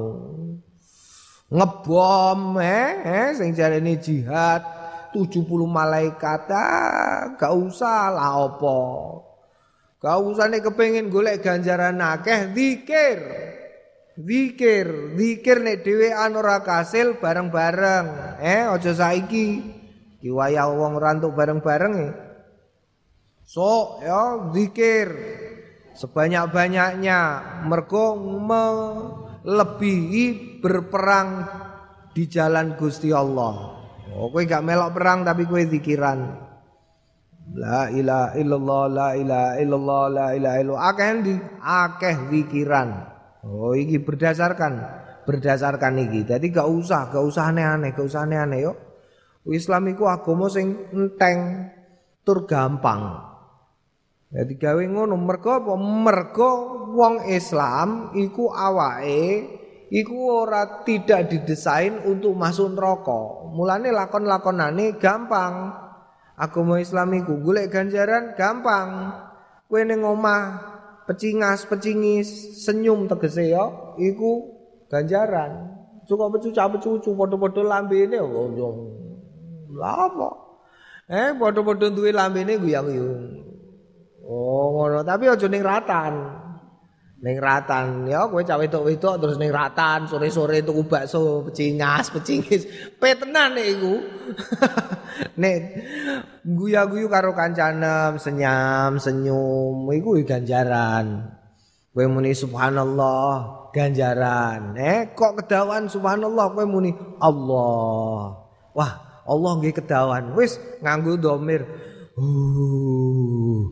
[1.55, 4.74] Ngebom eh, eh sing jarene jihad
[5.15, 8.79] 70 malaikat ah, gak usah lah apa.
[10.03, 13.19] Gak usah nek kepengin golek ganjaran akeh zikir.
[14.19, 18.37] Zikir zikir nek dhewean ora kasil bareng-bareng.
[18.43, 19.73] Eh aja saiki.
[20.19, 22.13] Diwayah wong rantuk bareng-bareng eh.
[23.47, 25.15] So ya zikir.
[25.95, 27.19] Sebanyak-banyaknya.
[27.71, 28.19] Mergo
[29.47, 30.25] melebihi
[30.59, 31.47] berperang
[32.11, 33.74] di jalan Gusti Allah.
[34.15, 36.23] Oh kowe gak melok perang tapi kowe zikiran.
[37.55, 42.89] La ilaha illallah la ilaha illallah la ilaha illallah akeh di akeh zikiran.
[43.43, 44.73] Oh iki berdasarkan
[45.27, 46.23] berdasarkan iki.
[46.23, 48.73] Jadi gak usah gak usah aneh-aneh, gak usah aneh-aneh yo.
[49.51, 51.69] Islam iku agama sing enteng
[52.23, 53.19] tur gampang.
[54.31, 55.73] Jadi gawe ngono mergo apa?
[55.77, 56.49] Mergo
[56.95, 59.21] wong Islam iku awake
[59.95, 63.47] iku ora tidak didesain untuk masuk neraka.
[63.55, 65.71] Mulane lakon-lakonane gampang.
[66.35, 69.15] Agama Islam iku golek ganjaran gampang.
[69.71, 70.59] Kowe ning omah
[71.07, 74.51] pecingas pecingis senyum tegese ya iku
[74.91, 75.71] ganjaran.
[76.05, 78.45] Cukup pecuca pecucu padha-padha lambene oh,
[79.73, 80.29] lha apa?
[81.09, 83.41] Eh padha-padha duwe lambene guyang-guyung.
[84.25, 86.44] Oh ngono, tapi aja ning ratan.
[87.25, 92.69] Ning ratan ya kowe cah wedok-wedok terus ning ratan sore-sore tuku bakso pecingas, pecingis.
[93.01, 93.97] Petenan nek iku.
[95.41, 95.57] nek
[96.45, 101.33] guyu-guyu karo kancanem, senyam, senyum, iku ganjaran.
[101.97, 104.77] Kowe muni subhanallah, ganjaran.
[104.77, 108.37] Eh kok kedawan subhanallah kowe muni Allah.
[108.77, 108.91] Wah,
[109.25, 110.37] Allah nggih kedawan.
[110.37, 111.65] Wis nganggo domir.
[112.15, 113.67] Uh,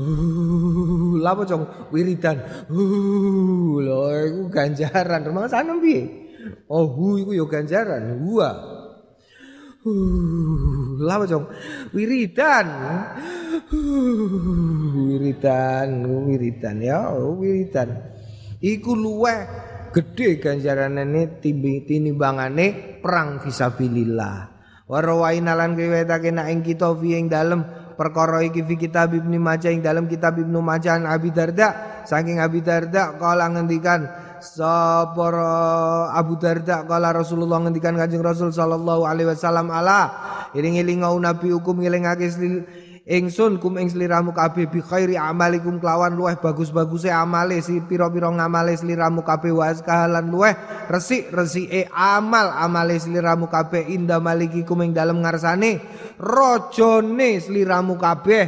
[0.00, 2.40] uh, lapa cong wiridan.
[2.72, 5.20] Lho iku ganjaran.
[5.28, 6.08] Rumah sana piye?
[6.72, 8.24] Oh, hu iku ya ganjaran.
[8.24, 8.50] Hua.
[9.84, 11.44] Uh, lapa cong
[11.92, 12.66] wiridan.
[13.68, 15.88] Uh, wiridan,
[16.24, 18.00] wiridan ya, oh, wiridan.
[18.64, 19.44] Iku luweh
[19.92, 21.36] gede ganjarane
[21.84, 24.53] tinimbangane perang fisabilillah.
[24.84, 27.64] Warawaina lan kiwetake nak ing kita fi ing dalem.
[27.94, 32.02] Perkara iki fi kitab Ibnu Majah ing dalem kitab Ibnu Majah Abi Darda.
[32.04, 34.04] Saking Abi Darda kala ngendikan
[34.44, 35.28] sapa
[36.12, 40.12] Abu Darda kala Rasulullah ngendikan Kanjeng Rasul sallallahu alaihi wasallam ala
[40.52, 42.28] iring-iring nabi hukum ngelingake
[43.04, 48.72] ingsun kum ing sliramu kabeh bi khairi amalikum kelawan luweh bagus-baguse amale si pira-pira ngamale
[48.72, 50.56] sliramu kabeh was kahalan luweh
[50.88, 55.84] resik-resike amal amale sliramu kabeh inda malikikum ing dalem ngarsane
[56.16, 58.44] rajane sliramu kabeh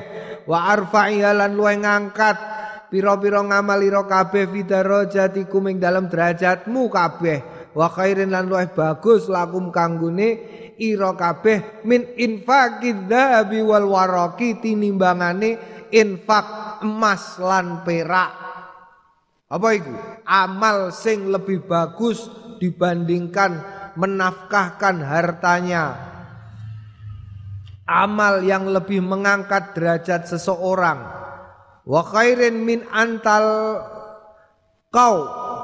[0.49, 2.37] wa arfa'i lan luweh ngangkat
[2.89, 10.41] pira-pira ngamalira kabeh fidarajatikum ing dalem derajatmu kabeh wa khairin lan luweh bagus lakum kanggone
[10.81, 15.61] ira kabeh min infaqid dzahabi wal waraqi tinimbangane
[15.93, 18.33] infak emas lan perak.
[19.47, 19.93] Apa itu?
[20.27, 22.27] Amal sing lebih bagus
[22.59, 23.63] dibandingkan
[23.95, 25.85] menafkahkan hartanya.
[27.87, 31.07] Amal yang lebih mengangkat derajat seseorang.
[31.87, 33.79] Wa khairin min antal
[34.91, 35.17] kau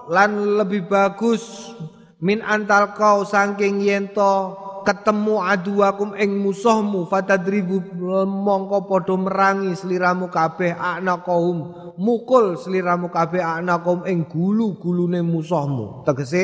[0.07, 1.75] lan lebih bagus
[2.23, 4.55] min antal kau saking yento
[4.87, 7.83] ketemu aduakum ing musuhmu fatadribu
[8.27, 16.07] mongko padha merangi sliramu kabeh anaqahum mukul sliramu kabeh anaqahum ing gulu-gulune musuhmu.
[16.07, 16.43] Tegese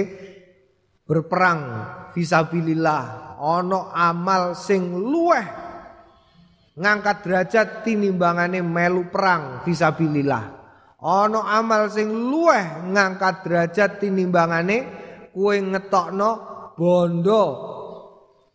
[1.06, 1.60] berperang
[2.14, 5.46] fisabilillah ana amal sing luweh
[6.78, 10.44] ngangkat derajat tinimbangane melu perang fisabilillah
[10.98, 14.97] ana amal sing luweh ngangkat derajat tinimbangane
[15.32, 16.30] kue ngetokno
[16.78, 17.44] bondo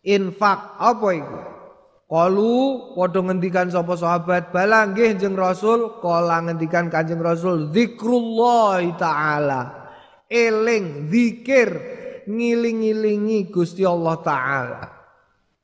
[0.04, 1.38] infak apa itu?
[2.04, 9.60] Kalu padha ngendikan sapa sahabat bala jeng Rasul kala ngendikan Kanjeng Rasul zikrullah taala
[10.28, 11.74] eling zikir
[12.28, 14.82] ngiling-ilingi Gusti Allah taala.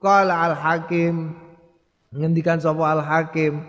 [0.00, 1.36] Qala Al Hakim
[2.08, 3.60] ngendikan sapa Al Hakim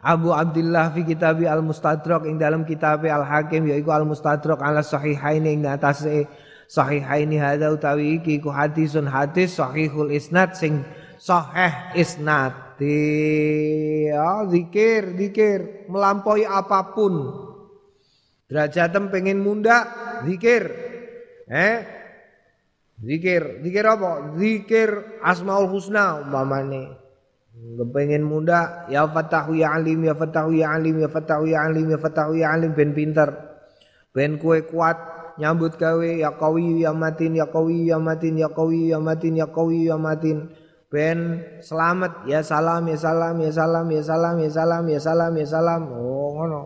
[0.00, 4.80] Abu Abdullah fi kitabi Al Mustadrak ing dalam kitab Al Hakim yaiku Al Mustadrak ala
[4.80, 6.24] sahihaini ing atase
[6.68, 10.82] sahihaini hadza utawi iki ku hadisun hadis sahihul isnad sing
[11.20, 17.14] sahih isnad ya zikir zikir melampaui apa pun.
[18.50, 19.88] Derajatem pengen munda
[20.26, 20.68] zikir.
[21.48, 21.76] Eh?
[23.00, 24.36] Zikir zikir apa?
[24.38, 27.00] Zikir asmaul husna umpamane.
[27.54, 31.98] Kepengen muda ya fatahu ya alim ya fatahu ya alim ya fatahu ya alim ya
[32.02, 33.30] fatahu ya alim ben pinter.
[34.10, 34.98] Ben kue kuat
[35.40, 39.46] nyambut gawe ya kawi ya matin ya kawi ya matin ya kawi ya matin ya
[39.50, 40.50] kawi ya matin.
[40.92, 45.46] Ben selamat ya salam ya salam ya salam ya salam ya salam ya salam ya
[45.46, 45.82] salam.
[45.90, 46.62] Oh ngono.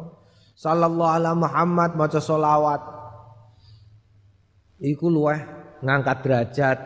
[0.58, 2.82] Sallallahu ala Muhammad maca solawat.
[4.78, 5.38] Iku luweh
[5.82, 6.78] ngangkat derajat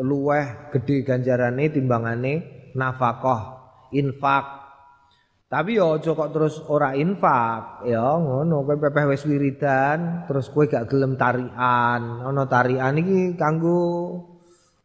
[0.00, 2.34] luweh gede ganjarane timbangane
[2.76, 3.56] nafkah
[3.92, 4.65] infak
[5.46, 7.86] tapi yo aja kok terus ora infak.
[7.86, 13.78] Ya ngono kowe pepeh wis wiridan terus kowe gak gelem tarian ana tarian iki kanggo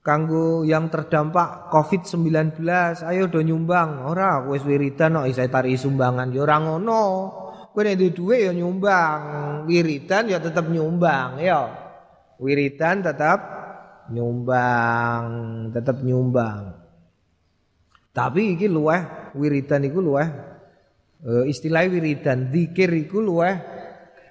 [0.05, 2.61] kanggo yang terdampak Covid-19
[3.09, 4.05] ayo do nyumbang.
[4.05, 6.29] Ora wis wiridan kok isih tari sumbangan.
[6.29, 7.01] Ya ora ngono.
[7.73, 9.21] Kowe nek duwe ya nyumbang.
[9.65, 11.73] Wiridan ya tetep nyumbang ya.
[12.37, 13.39] Wiridan tetap
[14.13, 15.25] nyumbang
[15.73, 16.77] tetap nyumbang.
[18.11, 20.50] Tapi iki luweh wiridan iku luweh
[21.25, 23.55] uh, istilah wiridan zikir iku luweh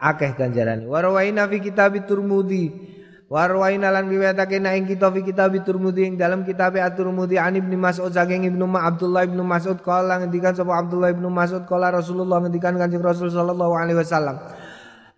[0.00, 2.90] akeh ganjarane warwaina fi kitab turmudi
[3.30, 8.10] Warwaina lan riwayatake na ing kitab kitab Turmudi ing dalam kitab At-Turmudi an Ibnu Mas'ud
[8.10, 12.74] saking Ibnu Ma Abdullah Ibnu Mas'ud kala ngendikan sapa Abdullah Ibnu Mas'ud kala Rasulullah ngendikan
[12.74, 14.34] Kanjeng Rasul sallallahu alaihi wasallam.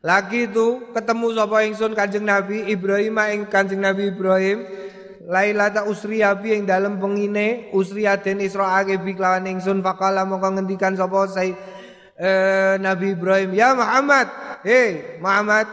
[0.04, 4.60] Lagi itu ketemu sapa ingsun Kanjeng Nabi Ibrahim ing Kanjeng Nabi Ibrahim
[5.32, 10.92] Lailata usriya bi ing dalem pengine usriya den Israake bi kelawan ingsun faqala mongko ngendikan
[10.92, 11.56] sapa sai
[12.20, 14.28] eh, Nabi Ibrahim ya Muhammad
[14.60, 15.64] hei Muhammad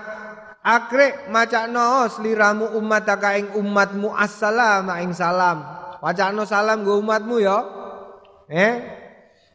[0.60, 5.64] Akrek macakno sliramu umataka ing umatmu assalam ing salam.
[6.04, 7.58] Wacakno salam go umatmu ya.
[8.52, 8.74] Eh?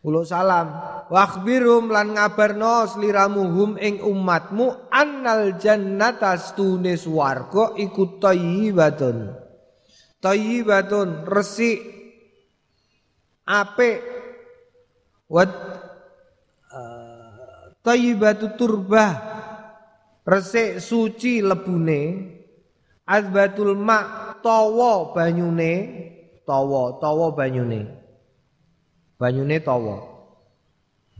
[0.01, 0.73] Ulo salam.
[1.13, 9.44] Wakhbirum lan ngabarno sliramu hum ing umatmu annal jannata stune swarga iku thayyibatun.
[10.25, 11.85] Thayyibatun resik
[13.45, 14.01] apik.
[15.29, 15.53] Wat
[16.73, 19.13] uh, thayyibatu turbah
[20.25, 22.33] resik suci lebune.
[23.05, 25.73] Azbatul ma tawa banyune.
[26.49, 27.85] Tawa tawa banyune.
[29.21, 29.97] Banyune tawa.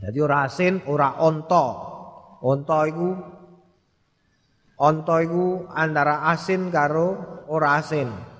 [0.01, 1.65] Jadi ora asin ora onto
[2.41, 3.09] onto iku
[4.81, 8.34] onto iku antara asin karo ora asin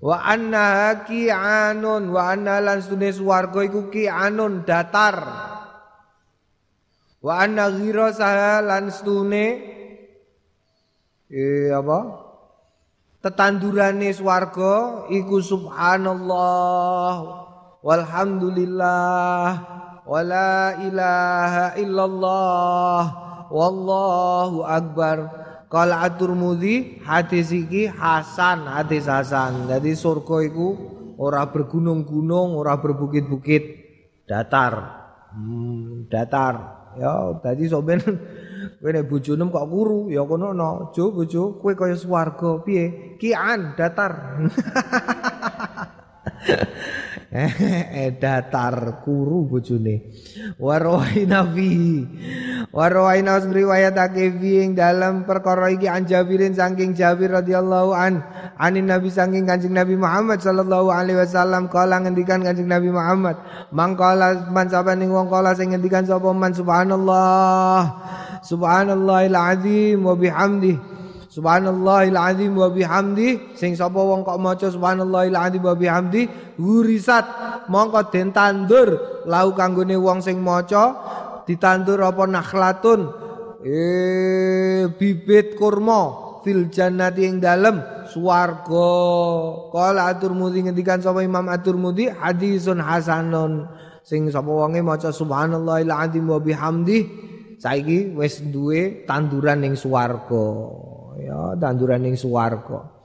[0.00, 5.16] wa anna ki'anun wa anna lan sunes warga iku ki'anun datar
[7.20, 9.60] Wa anna ghirasaha lan stune
[11.28, 12.16] eh apa?
[13.20, 17.12] Tetandurane swarga iku subhanallah
[17.84, 19.52] walhamdulillah
[20.08, 23.02] wala ilaha illallah
[23.52, 25.39] wallahu akbar.
[25.70, 29.70] Kala At-Tirmidzi hadis iki hasan, hadis hasan.
[29.70, 30.74] Jadi surga iku
[31.14, 33.62] ora bergunung-gunung, ora berbukit-bukit,
[34.26, 34.98] datar.
[35.30, 36.82] Hmm, datar.
[36.98, 38.02] Ya dadi sok ben
[38.82, 40.10] kowe nek bojone kok kuru.
[40.10, 41.62] Ya kono no jo bojo.
[41.62, 42.66] Kowe kaya swarga.
[42.66, 43.14] Piye?
[43.14, 44.42] Kian datar
[47.30, 50.10] eh datar kuru bojone.
[50.58, 52.02] Warwaina fi.
[52.74, 58.18] Warwaina riwayatake fi ing dalam perkara iki an Jabirin saking Jabir radhiyallahu an
[58.58, 63.38] anin Nabi saking Kanjeng Nabi Muhammad sallallahu alaihi wasallam kala ngendikan Kanjeng Nabi Muhammad
[63.70, 64.66] mangkala man
[64.98, 66.50] ning wong kala sing ngendikan sapa man?
[66.50, 67.78] Subhanallah.
[68.42, 70.02] Subhanallahil azim.
[70.02, 70.89] Wa bihamdihi
[71.30, 73.54] Subhanallahil azim wa bihamdi.
[73.54, 76.26] Sing sapa wong kok maca subhanallahil azim wa bihamdi?
[76.58, 77.22] Hurisat.
[77.70, 80.98] Mongko den tandur lau kanggone wong sing maca
[81.46, 83.14] ditandur apa nakhlatun?
[83.62, 87.78] Eh bibit kurma fil jannati ing dalem
[88.10, 88.90] swarga.
[89.70, 93.70] Qala atur mudi ngendikan sapa Imam atur mudi hadisun hasanun.
[94.02, 97.06] Sing sapa wonge maca subhanallahil azim wa bihamdi
[97.62, 100.90] saiki wis duwe tanduran ning swarga
[101.20, 103.00] ya tanduran ning swarga.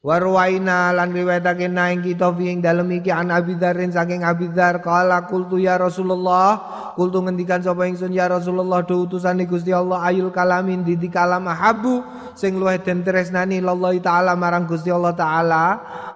[0.00, 5.28] Warwaina lan riwayatake naing kita ing dalem iki an Abi Dzarrin saking Abi Dzar kala
[5.28, 6.56] kultu ya Rasulullah.
[6.96, 12.00] Kultu ngendikan sapa ingsun ya Rasulullah do utusane Gusti Allah ayul kalamin di kalam habu
[12.32, 15.64] sing luwih den tresnani Allah taala marang Gusti Allah taala.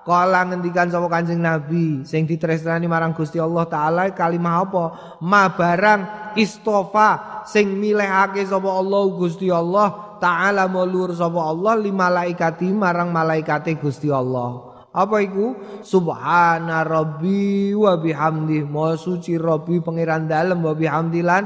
[0.00, 4.84] Kala ngendikan sapa Kanjeng Nabi sing ditresnani marang Gusti Allah taala kalimah apa?
[5.20, 12.70] Ma barang istofa sing milihake sapa Allah Gusti Allah taala mulur sapa Allah li malaikati
[12.70, 14.74] marang malaikate Gusti Allah.
[14.94, 15.58] Apa iku?
[15.82, 18.62] Subhana rabbi wa bihamdi.
[18.62, 21.44] Maha suci Rabbi pangeran dalem wa bihamdilan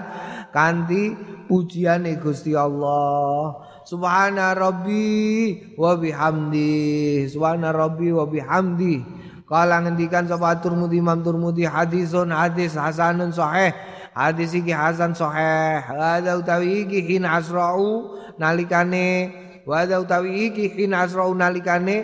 [0.53, 1.17] kanthi
[1.49, 3.57] pujiane Gusti Allah.
[3.89, 7.25] Subhana rabbi wa bihamdi.
[7.33, 9.17] Subhana rabbi wa bihamdi.
[9.49, 13.73] Kala ngendikan sapa Turmudi Imam Turmudi hadisun hadis hasanun sahih.
[14.19, 15.79] Hadis iki hasan sahih.
[15.79, 19.31] Hadza utawi iki hin asra'u nalikane
[19.63, 22.03] wa utawi iki hin asra'u nalikane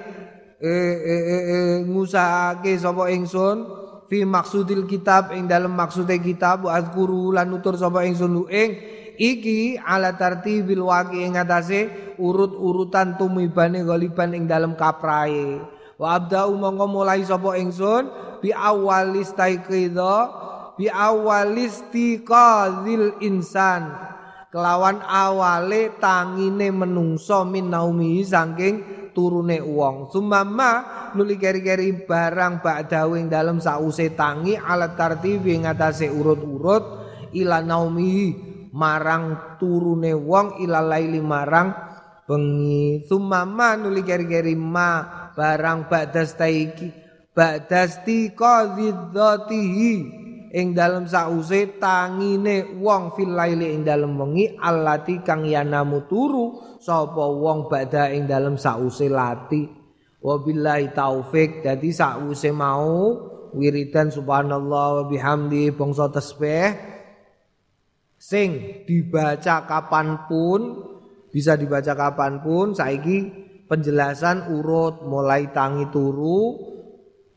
[0.63, 1.59] e, e, e, e,
[1.91, 3.67] ngusahake sapa ingsun
[4.07, 8.71] fi maksudil kitab ing dalam maksude kitab wa azkuru lan nutur sapa ingsun ing
[9.19, 15.59] iki ala tartibil waqi ing atase urut-urutan tumibane galiban ing dalam kaprae
[15.95, 18.11] Wa abda'u mongko mulai sapa ingsun
[18.43, 20.44] bi awalis taiqidha
[20.75, 23.91] bi awalis tiqadzil insan.
[24.55, 30.15] Kelawan awale tangine menungso min naumi saking turune wong.
[30.15, 36.85] Sumama nuli keri-keri barang ba'dahu ing dalem sause tangi alat tartibi ngatasé urut-urut
[37.35, 38.31] ila naumi
[38.71, 41.75] marang turune wong ila laili marang
[42.23, 43.03] bengi.
[43.11, 45.03] Sumama nuli keri-keri ma
[45.35, 46.95] barang ba'das taiki
[47.35, 49.93] ba'das tiqadzatihi
[50.55, 57.27] ing dalem sause tangine wong fil laili ing dalem wengi allati kang yanamu turu sapa
[57.27, 59.67] wong ba'da ing dalem sause lati.
[60.23, 63.19] Wabillahi taufik dadi sause mau
[63.51, 66.75] wiridan subhanallah wa bihamdi bangsa tasbih
[68.17, 70.81] sing dibaca kapan pun
[71.29, 73.31] bisa dibaca kapan pun saiki
[73.67, 76.74] penjelasan urut mulai tangi turu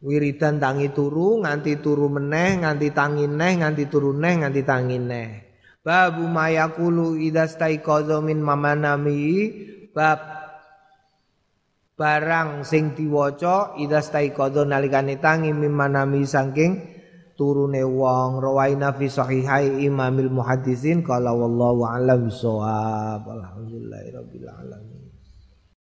[0.01, 5.29] wiridan tangi turu nganti turu meneh nganti tangi neh nganti turu neh nganti tangi neh.
[5.81, 9.23] Babu mayakulu idza staiqadha min mamanami.
[9.95, 10.19] Bab
[11.97, 16.73] barang sing diwaca idza staiqadha nalikane tangi min manami saking
[17.39, 18.43] turune wong.
[18.43, 24.96] Rawaina fi sahihai imamil muhaddisin qala wallahu alam bisawab alhamdulillahirabbil alamin